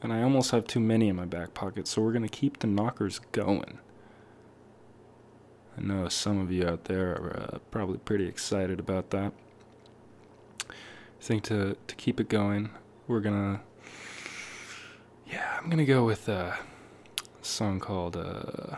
And 0.00 0.12
I 0.12 0.22
almost 0.22 0.52
have 0.52 0.64
too 0.64 0.78
many 0.78 1.08
in 1.08 1.16
my 1.16 1.24
back 1.24 1.54
pocket, 1.54 1.88
so 1.88 2.02
we're 2.02 2.12
going 2.12 2.22
to 2.22 2.28
keep 2.28 2.60
the 2.60 2.68
knockers 2.68 3.18
going. 3.32 3.80
I 5.76 5.82
know 5.82 6.08
some 6.08 6.40
of 6.40 6.50
you 6.50 6.66
out 6.66 6.84
there 6.84 7.12
are 7.12 7.48
uh, 7.54 7.58
probably 7.70 7.98
pretty 7.98 8.26
excited 8.26 8.80
about 8.80 9.10
that. 9.10 9.32
I 10.70 10.72
think 11.22 11.44
to, 11.44 11.76
to 11.86 11.94
keep 11.96 12.20
it 12.20 12.28
going, 12.28 12.70
we're 13.06 13.20
gonna. 13.20 13.60
Yeah, 15.26 15.58
I'm 15.60 15.68
gonna 15.68 15.84
go 15.84 16.04
with 16.04 16.28
uh, 16.28 16.52
a 16.52 17.44
song 17.44 17.80
called. 17.80 18.16
Uh, 18.16 18.76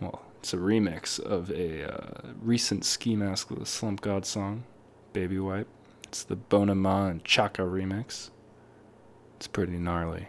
well, 0.00 0.22
it's 0.38 0.52
a 0.54 0.58
remix 0.58 1.18
of 1.18 1.50
a 1.50 1.92
uh, 1.92 2.32
recent 2.40 2.84
Ski 2.84 3.16
Mask 3.16 3.48
the 3.48 3.66
Slump 3.66 4.00
God 4.00 4.24
song, 4.24 4.64
Baby 5.12 5.38
Wipe. 5.38 5.68
It's 6.04 6.22
the 6.22 6.36
Bonama 6.36 7.10
and 7.10 7.24
Chaka 7.24 7.62
remix. 7.62 8.30
It's 9.36 9.48
pretty 9.48 9.76
gnarly. 9.78 10.28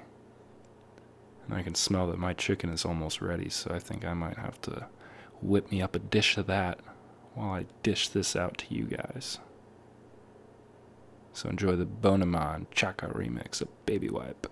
And 1.45 1.57
I 1.57 1.63
can 1.63 1.75
smell 1.75 2.07
that 2.07 2.19
my 2.19 2.33
chicken 2.33 2.69
is 2.69 2.85
almost 2.85 3.21
ready, 3.21 3.49
so 3.49 3.71
I 3.73 3.79
think 3.79 4.05
I 4.05 4.13
might 4.13 4.37
have 4.37 4.59
to 4.61 4.87
whip 5.41 5.71
me 5.71 5.81
up 5.81 5.95
a 5.95 5.99
dish 5.99 6.37
of 6.37 6.47
that 6.47 6.79
while 7.33 7.51
I 7.51 7.65
dish 7.83 8.09
this 8.09 8.35
out 8.35 8.57
to 8.59 8.73
you 8.73 8.85
guys. 8.85 9.39
So 11.33 11.49
enjoy 11.49 11.75
the 11.75 11.85
Bonama 11.85 12.55
and 12.55 12.71
Chaka 12.71 13.07
remix 13.07 13.61
of 13.61 13.69
Baby 13.85 14.09
Wipe. 14.09 14.47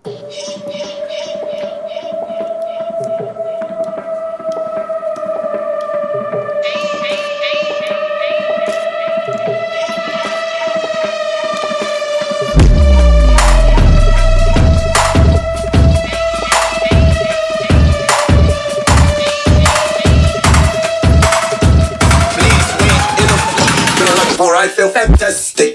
I 24.58 24.66
feel 24.66 24.90
fantastic. 24.90 25.67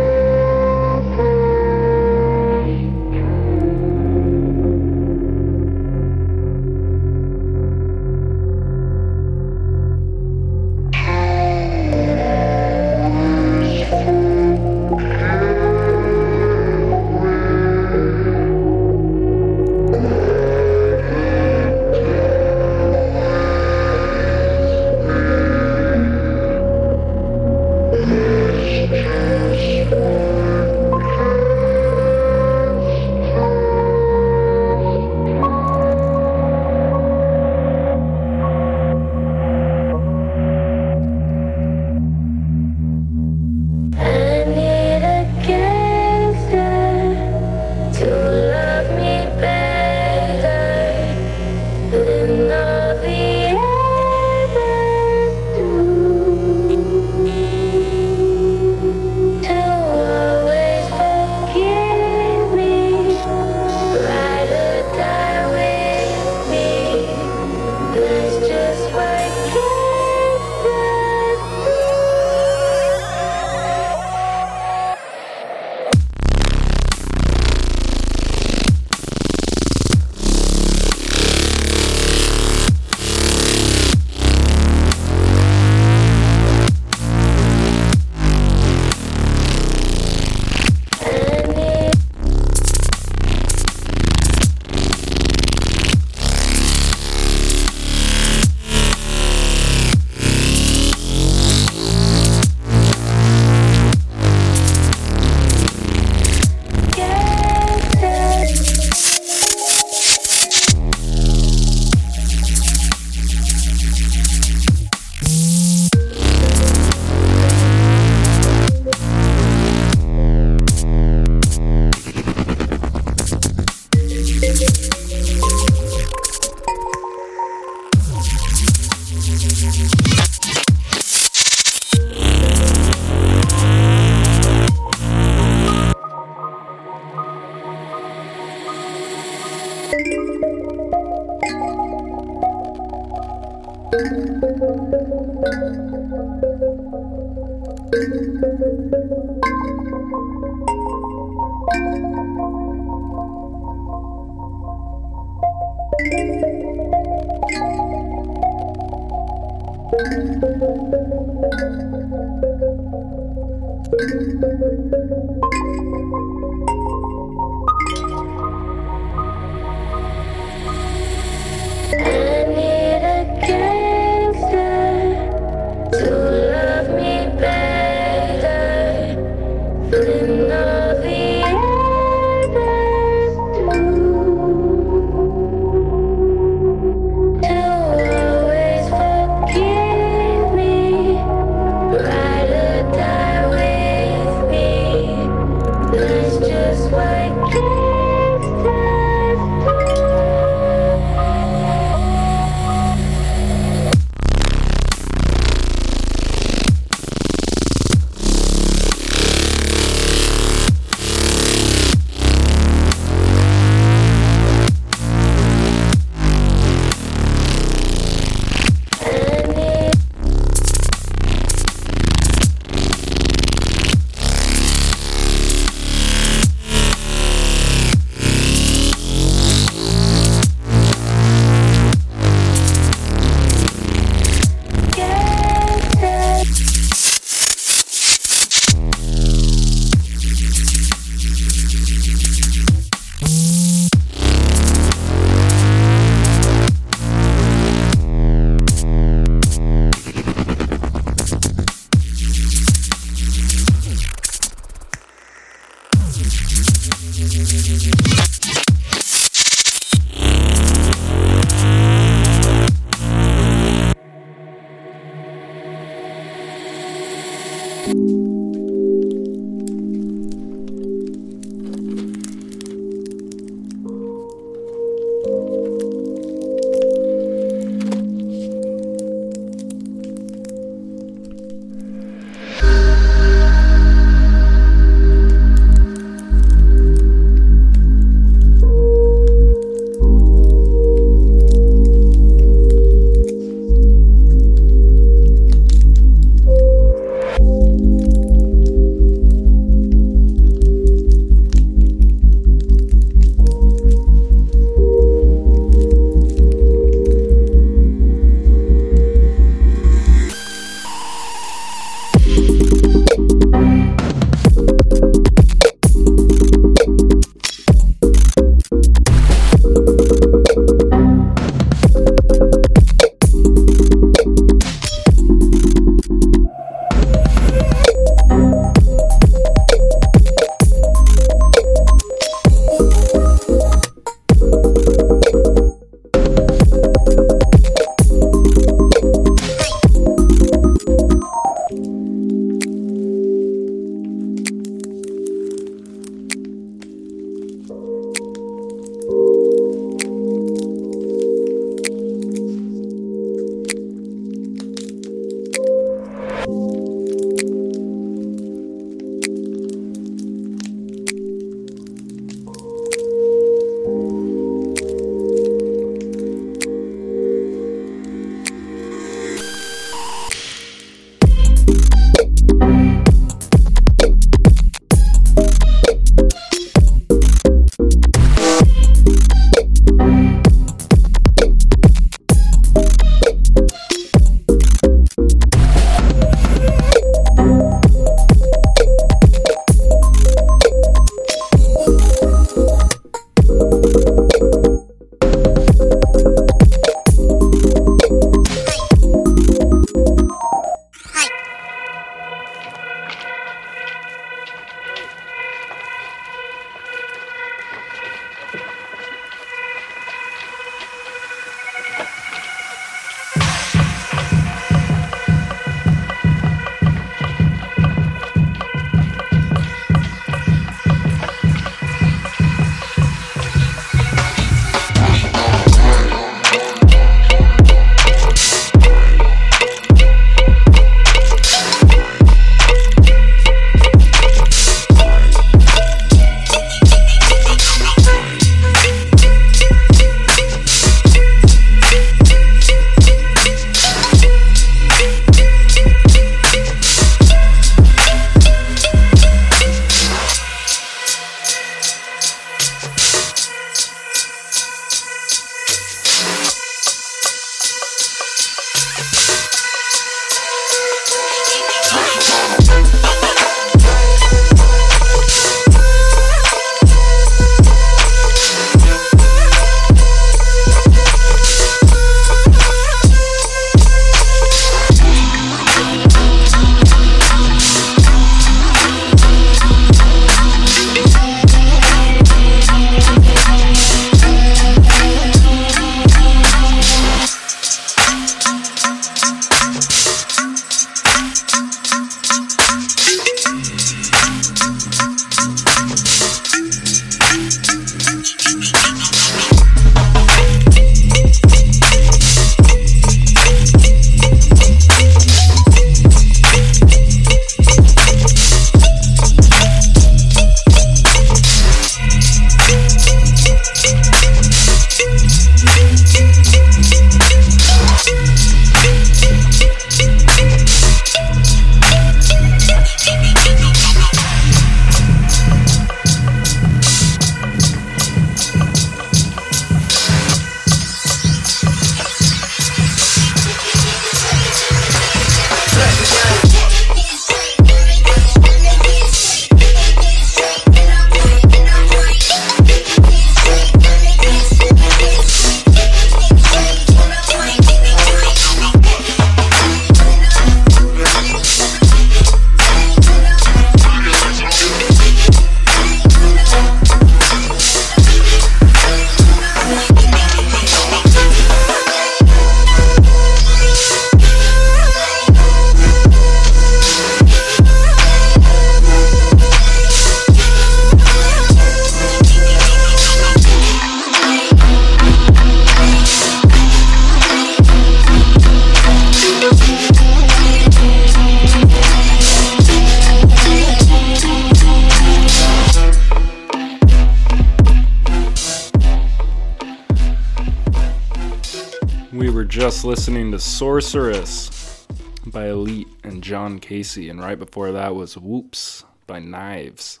Sorceress 593.96 594.86
by 595.24 595.48
Elite 595.48 595.88
and 596.04 596.22
John 596.22 596.58
Casey, 596.58 597.08
and 597.08 597.18
right 597.18 597.38
before 597.38 597.72
that 597.72 597.94
was 597.94 598.18
Whoops 598.18 598.84
by 599.06 599.20
Knives. 599.20 600.00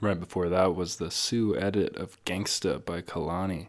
Right 0.00 0.18
before 0.18 0.48
that 0.48 0.74
was 0.74 0.96
the 0.96 1.10
Sue 1.10 1.54
edit 1.54 1.94
of 1.96 2.16
Gangsta 2.24 2.82
by 2.82 3.02
Kalani. 3.02 3.66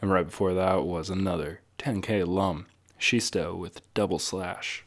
And 0.00 0.12
right 0.12 0.26
before 0.26 0.54
that 0.54 0.84
was 0.84 1.10
another 1.10 1.60
10k 1.80 2.24
lum, 2.24 2.66
Shisto 3.00 3.58
with 3.58 3.80
Double 3.94 4.20
Slash. 4.20 4.84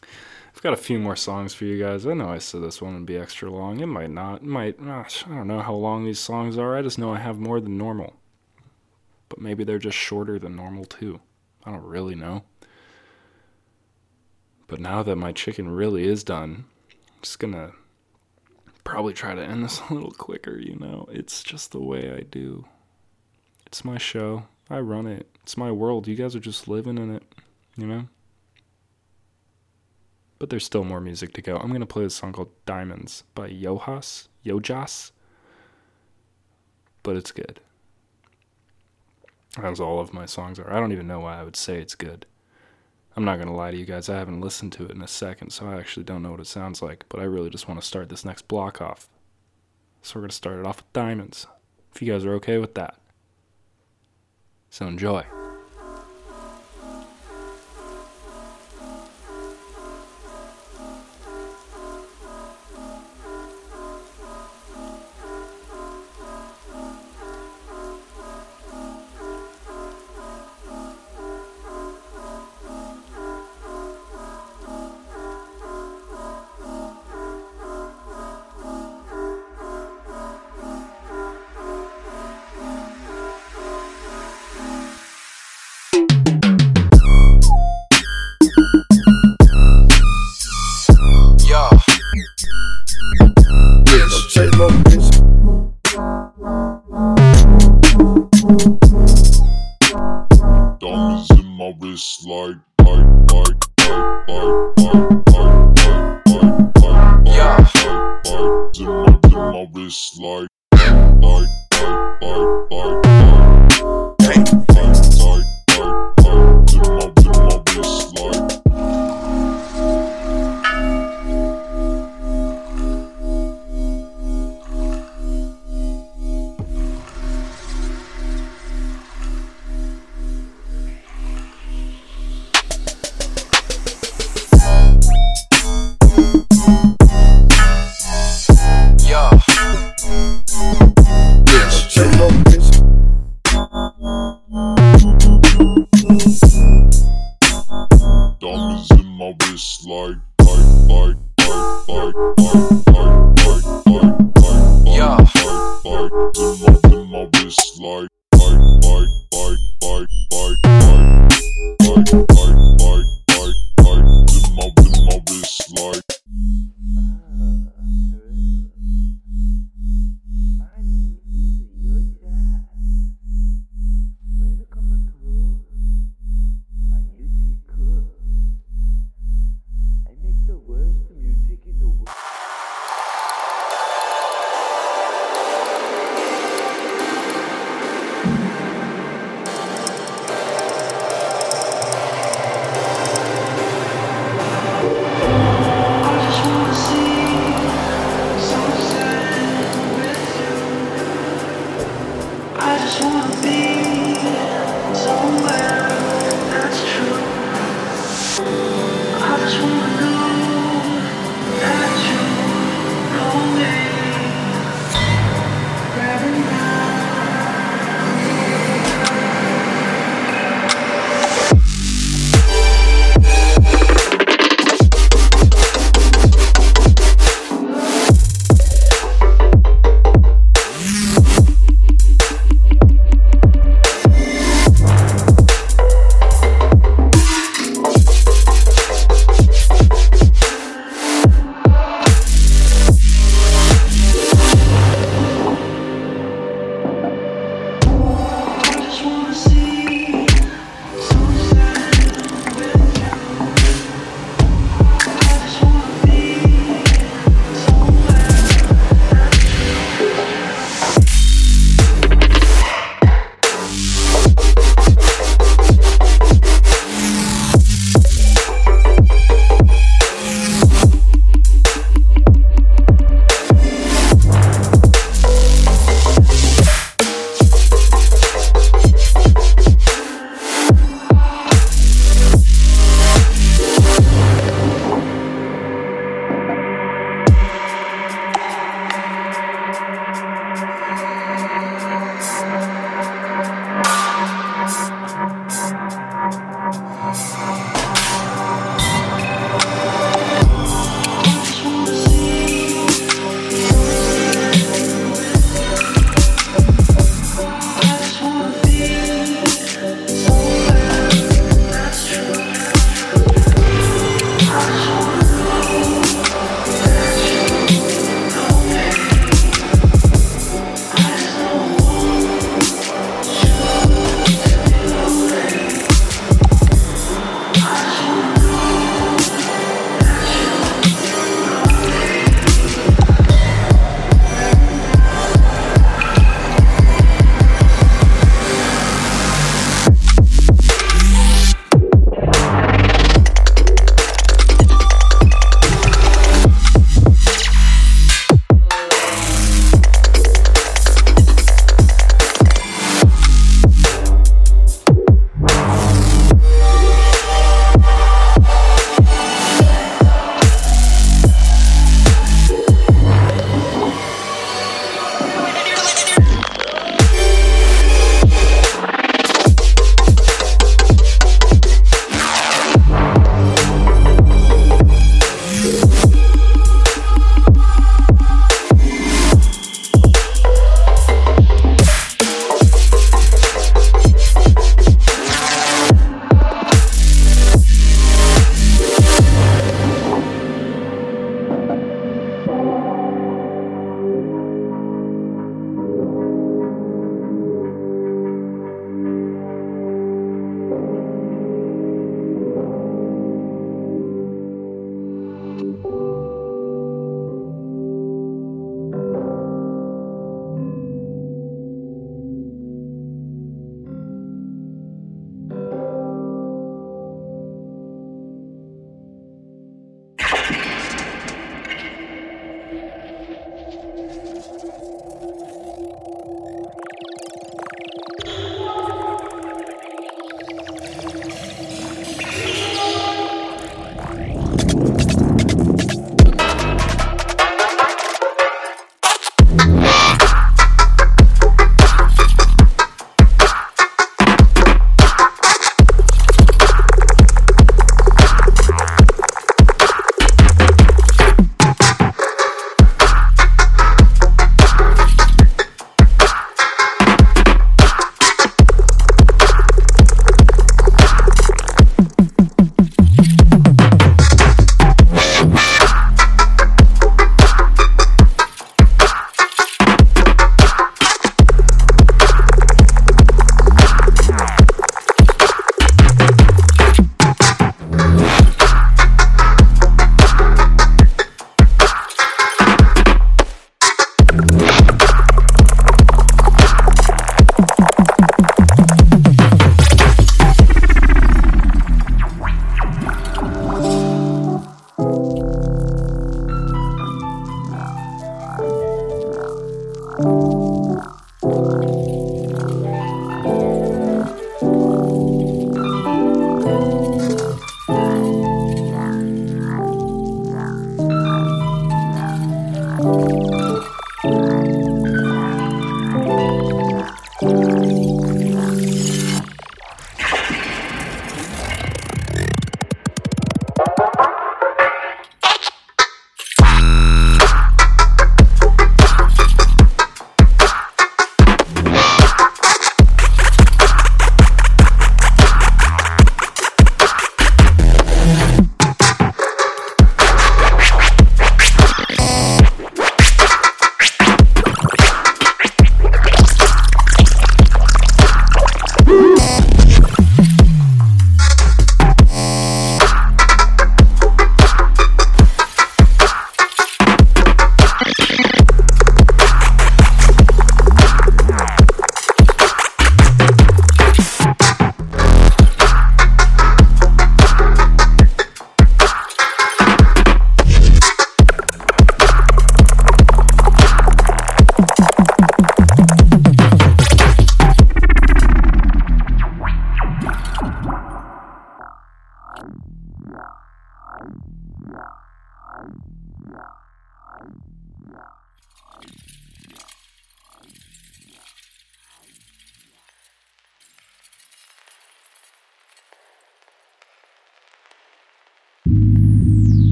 I've 0.00 0.62
got 0.62 0.74
a 0.74 0.76
few 0.76 1.00
more 1.00 1.16
songs 1.16 1.54
for 1.54 1.64
you 1.64 1.76
guys. 1.76 2.06
I 2.06 2.14
know 2.14 2.28
I 2.28 2.38
said 2.38 2.62
this 2.62 2.80
one 2.80 2.94
would 2.94 3.06
be 3.06 3.16
extra 3.16 3.50
long. 3.50 3.80
It 3.80 3.86
might 3.86 4.10
not. 4.10 4.42
It 4.42 4.46
might. 4.46 4.76
I 4.80 5.04
don't 5.26 5.48
know 5.48 5.60
how 5.60 5.74
long 5.74 6.04
these 6.04 6.20
songs 6.20 6.56
are. 6.56 6.76
I 6.76 6.82
just 6.82 7.00
know 7.00 7.12
I 7.12 7.18
have 7.18 7.40
more 7.40 7.60
than 7.60 7.76
normal. 7.76 8.14
But 9.28 9.40
maybe 9.40 9.64
they're 9.64 9.80
just 9.80 9.98
shorter 9.98 10.38
than 10.38 10.54
normal 10.54 10.84
too. 10.84 11.20
I 11.64 11.70
don't 11.70 11.84
really 11.84 12.14
know. 12.14 12.44
But 14.66 14.80
now 14.80 15.02
that 15.02 15.16
my 15.16 15.32
chicken 15.32 15.68
really 15.70 16.04
is 16.04 16.24
done, 16.24 16.64
I'm 16.90 17.20
just 17.22 17.38
gonna 17.38 17.72
probably 18.84 19.12
try 19.12 19.34
to 19.34 19.42
end 19.42 19.64
this 19.64 19.80
a 19.90 19.94
little 19.94 20.12
quicker, 20.12 20.58
you 20.58 20.76
know. 20.76 21.06
It's 21.10 21.42
just 21.42 21.72
the 21.72 21.82
way 21.82 22.12
I 22.12 22.20
do. 22.20 22.64
It's 23.66 23.84
my 23.84 23.98
show. 23.98 24.44
I 24.68 24.80
run 24.80 25.06
it. 25.06 25.28
It's 25.42 25.56
my 25.56 25.70
world. 25.70 26.06
You 26.06 26.14
guys 26.14 26.34
are 26.36 26.40
just 26.40 26.68
living 26.68 26.98
in 26.98 27.14
it, 27.14 27.22
you 27.76 27.86
know? 27.86 28.08
But 30.38 30.50
there's 30.50 30.64
still 30.64 30.84
more 30.84 31.00
music 31.00 31.32
to 31.34 31.42
go. 31.42 31.56
I'm 31.56 31.68
going 31.68 31.80
to 31.80 31.86
play 31.86 32.04
a 32.04 32.10
song 32.10 32.32
called 32.32 32.50
Diamonds 32.66 33.24
by 33.34 33.48
Yohas, 33.48 34.28
Yojas. 34.44 35.12
But 37.02 37.16
it's 37.16 37.32
good. 37.32 37.60
As 39.58 39.80
all 39.80 40.00
of 40.00 40.14
my 40.14 40.26
songs 40.26 40.58
are. 40.58 40.72
I 40.72 40.80
don't 40.80 40.92
even 40.92 41.06
know 41.06 41.20
why 41.20 41.38
I 41.38 41.42
would 41.42 41.56
say 41.56 41.78
it's 41.80 41.94
good. 41.94 42.26
I'm 43.14 43.24
not 43.24 43.36
going 43.36 43.48
to 43.48 43.54
lie 43.54 43.70
to 43.70 43.76
you 43.76 43.84
guys. 43.84 44.08
I 44.08 44.16
haven't 44.16 44.40
listened 44.40 44.72
to 44.74 44.84
it 44.86 44.92
in 44.92 45.02
a 45.02 45.08
second, 45.08 45.50
so 45.50 45.66
I 45.66 45.76
actually 45.76 46.04
don't 46.04 46.22
know 46.22 46.30
what 46.30 46.40
it 46.40 46.46
sounds 46.46 46.80
like. 46.80 47.04
But 47.10 47.20
I 47.20 47.24
really 47.24 47.50
just 47.50 47.68
want 47.68 47.78
to 47.80 47.86
start 47.86 48.08
this 48.08 48.24
next 48.24 48.48
block 48.48 48.80
off. 48.80 49.08
So 50.00 50.14
we're 50.14 50.22
going 50.22 50.30
to 50.30 50.36
start 50.36 50.58
it 50.58 50.66
off 50.66 50.78
with 50.78 50.92
Diamonds. 50.94 51.46
If 51.94 52.00
you 52.00 52.10
guys 52.10 52.24
are 52.24 52.34
okay 52.34 52.56
with 52.56 52.74
that. 52.74 52.96
So 54.70 54.86
enjoy. 54.86 55.26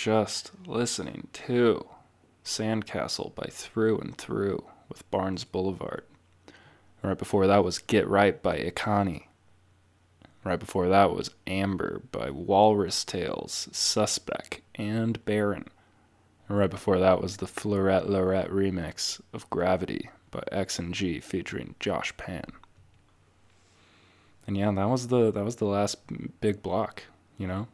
Just 0.00 0.50
listening 0.66 1.28
to 1.30 1.86
Sandcastle 2.42 3.34
by 3.34 3.46
Through 3.50 3.98
and 3.98 4.16
Through 4.16 4.64
with 4.88 5.08
Barnes 5.10 5.44
Boulevard. 5.44 6.04
Right 7.02 7.18
before 7.18 7.46
that 7.46 7.62
was 7.62 7.80
Get 7.80 8.08
Right 8.08 8.42
by 8.42 8.56
Ikani. 8.60 9.24
Right 10.42 10.58
before 10.58 10.88
that 10.88 11.14
was 11.14 11.34
Amber 11.46 12.00
by 12.12 12.30
Walrus 12.30 13.04
Tales, 13.04 13.68
Suspect, 13.72 14.62
and 14.74 15.22
Baron. 15.26 15.68
And 16.48 16.56
right 16.56 16.70
before 16.70 16.98
that 16.98 17.20
was 17.20 17.36
the 17.36 17.46
Florette 17.46 18.08
Lorette 18.08 18.48
remix 18.48 19.20
of 19.34 19.50
Gravity 19.50 20.08
by 20.30 20.42
X 20.50 20.78
and 20.78 20.94
G 20.94 21.20
featuring 21.20 21.74
Josh 21.78 22.16
Pan. 22.16 22.46
And 24.46 24.56
yeah, 24.56 24.72
that 24.72 24.88
was 24.88 25.08
the 25.08 25.30
that 25.30 25.44
was 25.44 25.56
the 25.56 25.66
last 25.66 25.98
big 26.40 26.62
block, 26.62 27.02
you 27.36 27.46
know. 27.46 27.68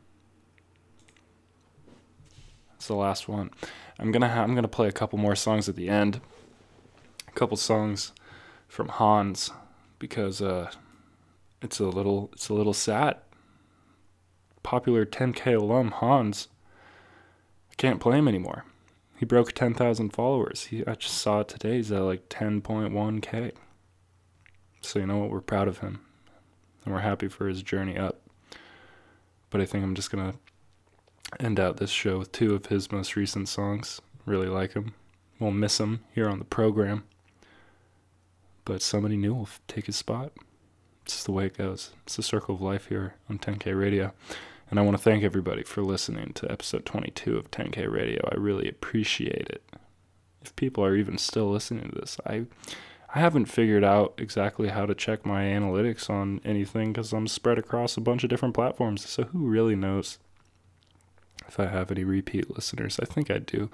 It's 2.76 2.86
the 2.86 2.94
last 2.94 3.28
one. 3.28 3.50
I'm 3.98 4.12
gonna 4.12 4.28
ha- 4.28 4.42
I'm 4.42 4.54
gonna 4.54 4.68
play 4.68 4.88
a 4.88 4.92
couple 4.92 5.18
more 5.18 5.34
songs 5.34 5.68
at 5.68 5.76
the 5.76 5.88
end. 5.88 6.20
A 7.26 7.32
couple 7.32 7.56
songs 7.56 8.12
from 8.68 8.88
Hans 8.88 9.50
because 9.98 10.42
uh, 10.42 10.70
it's 11.62 11.80
a 11.80 11.84
little 11.86 12.30
it's 12.32 12.48
a 12.48 12.54
little 12.54 12.74
sad. 12.74 13.16
Popular 14.62 15.06
10k 15.06 15.58
alum 15.58 15.90
Hans. 15.90 16.48
I 17.70 17.74
can't 17.76 18.00
play 18.00 18.18
him 18.18 18.28
anymore. 18.28 18.64
He 19.16 19.24
broke 19.24 19.52
10,000 19.52 20.10
followers. 20.10 20.64
He 20.64 20.86
I 20.86 20.94
just 20.94 21.16
saw 21.16 21.40
it 21.40 21.48
today. 21.48 21.76
He's 21.76 21.90
at 21.90 22.02
like 22.02 22.28
10.1k. 22.28 23.52
So 24.82 24.98
you 24.98 25.06
know 25.06 25.18
what? 25.18 25.30
We're 25.30 25.40
proud 25.40 25.68
of 25.68 25.78
him, 25.78 26.00
and 26.84 26.94
we're 26.94 27.00
happy 27.00 27.28
for 27.28 27.48
his 27.48 27.62
journey 27.62 27.96
up. 27.96 28.20
But 29.50 29.60
I 29.60 29.64
think 29.64 29.82
I'm 29.82 29.94
just 29.94 30.10
gonna 30.10 30.34
end 31.40 31.60
out 31.60 31.76
this 31.76 31.90
show 31.90 32.18
with 32.18 32.32
two 32.32 32.54
of 32.54 32.66
his 32.66 32.90
most 32.92 33.16
recent 33.16 33.48
songs. 33.48 34.00
Really 34.24 34.48
like 34.48 34.74
him. 34.74 34.94
We'll 35.38 35.50
miss 35.50 35.78
him 35.78 36.04
here 36.14 36.28
on 36.28 36.38
the 36.38 36.44
program. 36.44 37.04
But 38.64 38.82
somebody 38.82 39.16
new 39.16 39.34
will 39.34 39.48
take 39.68 39.86
his 39.86 39.96
spot. 39.96 40.32
It's 41.04 41.14
just 41.14 41.26
the 41.26 41.32
way 41.32 41.46
it 41.46 41.56
goes. 41.56 41.92
It's 42.04 42.16
the 42.16 42.22
circle 42.22 42.54
of 42.54 42.60
life 42.60 42.86
here 42.86 43.14
on 43.30 43.38
10K 43.38 43.78
Radio. 43.78 44.12
And 44.68 44.80
I 44.80 44.82
want 44.82 44.96
to 44.96 45.02
thank 45.02 45.22
everybody 45.22 45.62
for 45.62 45.82
listening 45.82 46.32
to 46.34 46.50
episode 46.50 46.84
22 46.84 47.36
of 47.36 47.50
10K 47.52 47.90
Radio. 47.90 48.28
I 48.32 48.36
really 48.36 48.68
appreciate 48.68 49.48
it. 49.48 49.62
If 50.42 50.56
people 50.56 50.84
are 50.84 50.96
even 50.96 51.18
still 51.18 51.50
listening 51.50 51.90
to 51.90 52.00
this, 52.00 52.18
I 52.26 52.46
I 53.14 53.20
haven't 53.20 53.46
figured 53.46 53.84
out 53.84 54.14
exactly 54.18 54.68
how 54.68 54.84
to 54.84 54.94
check 54.94 55.24
my 55.24 55.44
analytics 55.44 56.10
on 56.10 56.40
anything 56.44 56.92
because 56.92 57.12
I'm 57.12 57.28
spread 57.28 57.56
across 57.56 57.96
a 57.96 58.00
bunch 58.00 58.24
of 58.24 58.30
different 58.30 58.54
platforms. 58.54 59.08
So 59.08 59.24
who 59.24 59.46
really 59.46 59.76
knows? 59.76 60.18
If 61.48 61.60
I 61.60 61.66
have 61.66 61.90
any 61.90 62.04
repeat 62.04 62.54
listeners. 62.54 62.98
I 63.00 63.04
think 63.04 63.30
I 63.30 63.38
do. 63.38 63.70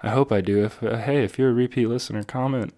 I 0.00 0.10
hope 0.10 0.32
I 0.32 0.40
do. 0.40 0.64
If 0.64 0.82
uh, 0.82 0.96
hey, 0.96 1.22
if 1.24 1.38
you're 1.38 1.50
a 1.50 1.54
repeat 1.54 1.86
listener, 1.86 2.22
comment. 2.22 2.74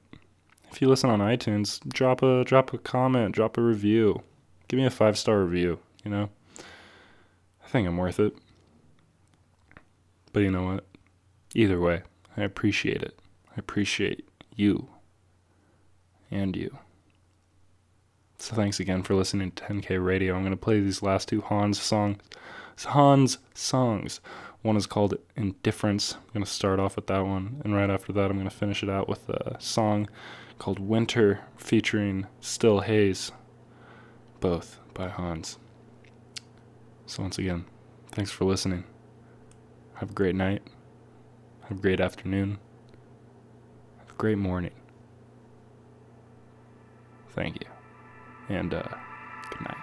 If 0.71 0.83
you 0.83 0.89
listen 0.89 1.09
on 1.11 1.21
iTunes, 1.21 1.81
drop 1.89 2.23
a 2.23 2.45
drop 2.45 2.73
a 2.73 2.79
comment, 2.79 3.35
drop 3.35 3.57
a 3.57 3.63
review. 3.63 4.23
Give 4.69 4.79
me 4.79 4.87
a 4.87 4.91
five 4.91 5.17
star 5.17 5.43
review. 5.43 5.79
You 6.05 6.11
know, 6.11 6.31
I 7.65 7.69
think 7.69 7.89
I'm 7.89 7.97
worth 7.97 8.21
it. 8.21 8.37
But 10.33 10.41
you 10.41 10.51
know 10.51 10.65
what? 10.65 10.87
Either 11.55 11.81
way, 11.81 12.03
I 12.37 12.43
appreciate 12.43 13.03
it. 13.03 13.19
I 13.51 13.55
appreciate 13.59 14.29
you 14.57 14.89
and 16.31 16.57
you. 16.57 16.77
So 18.39 18.57
thanks 18.57 18.81
again 18.81 19.03
for 19.03 19.15
listening 19.15 19.53
to 19.53 19.65
10K 19.65 20.05
Radio. 20.05 20.35
I'm 20.35 20.43
going 20.43 20.51
to 20.51 20.57
play 20.57 20.81
these 20.81 21.03
last 21.03 21.29
two 21.29 21.41
Hans 21.41 21.81
songs. 21.81 22.19
Hans 22.83 23.39
songs. 23.55 24.21
One 24.63 24.77
is 24.77 24.87
called 24.87 25.15
Indifference. 25.37 26.15
I'm 26.15 26.33
going 26.33 26.45
to 26.45 26.51
start 26.51 26.81
off 26.81 26.97
with 26.97 27.07
that 27.09 27.27
one. 27.27 27.61
And 27.65 27.75
right 27.75 27.91
after 27.91 28.13
that, 28.13 28.31
I'm 28.31 28.37
going 28.37 28.49
to 28.49 28.55
finish 28.55 28.83
it 28.83 28.89
out 28.89 29.09
with 29.09 29.29
a 29.29 29.57
song 29.61 30.09
called 30.59 30.79
Winter 30.79 31.41
featuring 31.57 32.27
Still 32.41 32.81
Haze. 32.81 33.33
Both 34.41 34.79
by 34.95 35.09
Hans. 35.09 35.59
So 37.07 37.23
once 37.23 37.39
again, 37.39 37.65
thanks 38.13 38.31
for 38.31 38.45
listening. 38.45 38.85
Have 39.95 40.11
a 40.11 40.15
great 40.15 40.35
night. 40.35 40.63
Have 41.69 41.79
a 41.79 41.81
great 41.81 42.01
afternoon. 42.01 42.59
Have 43.99 44.11
a 44.11 44.15
great 44.15 44.39
morning. 44.39 44.73
Thank 47.31 47.61
you. 47.61 47.67
And 48.49 48.75
uh, 48.75 48.83
good 49.51 49.63
night. 49.63 49.77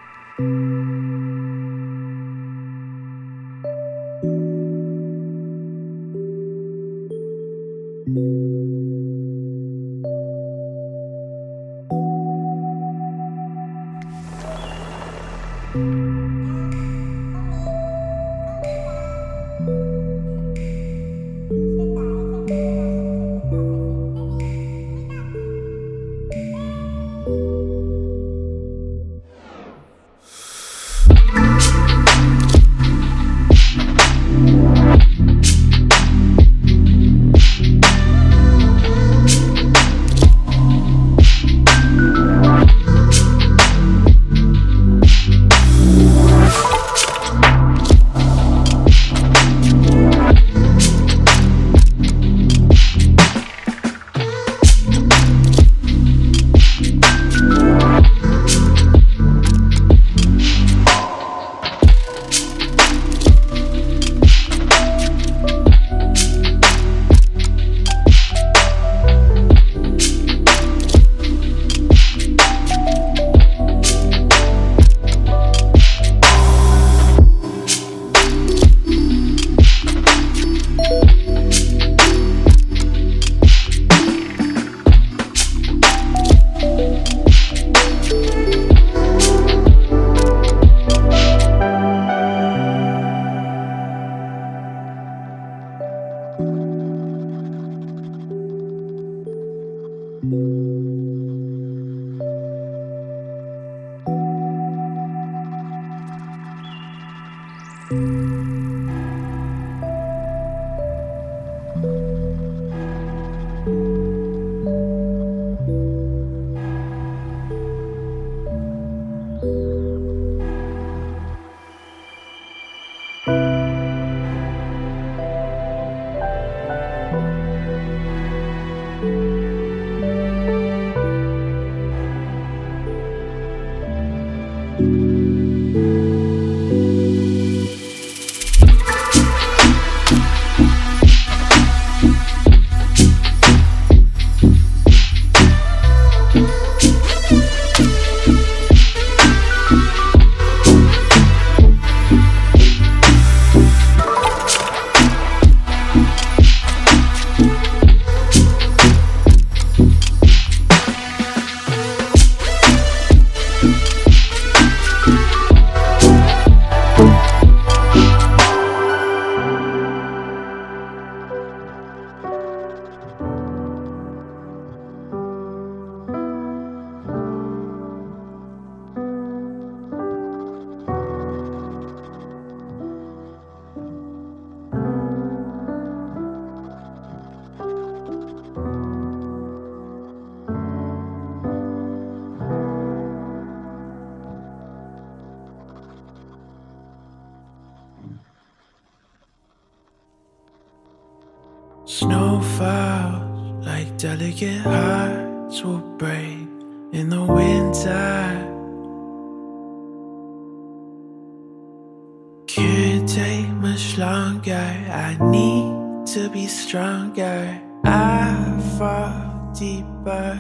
I 214.92 215.16
need 215.22 216.06
to 216.08 216.30
be 216.30 216.48
stronger. 216.48 217.62
I 217.86 218.60
fall 218.78 219.54
deeper. 219.58 220.38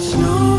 Snow 0.00 0.58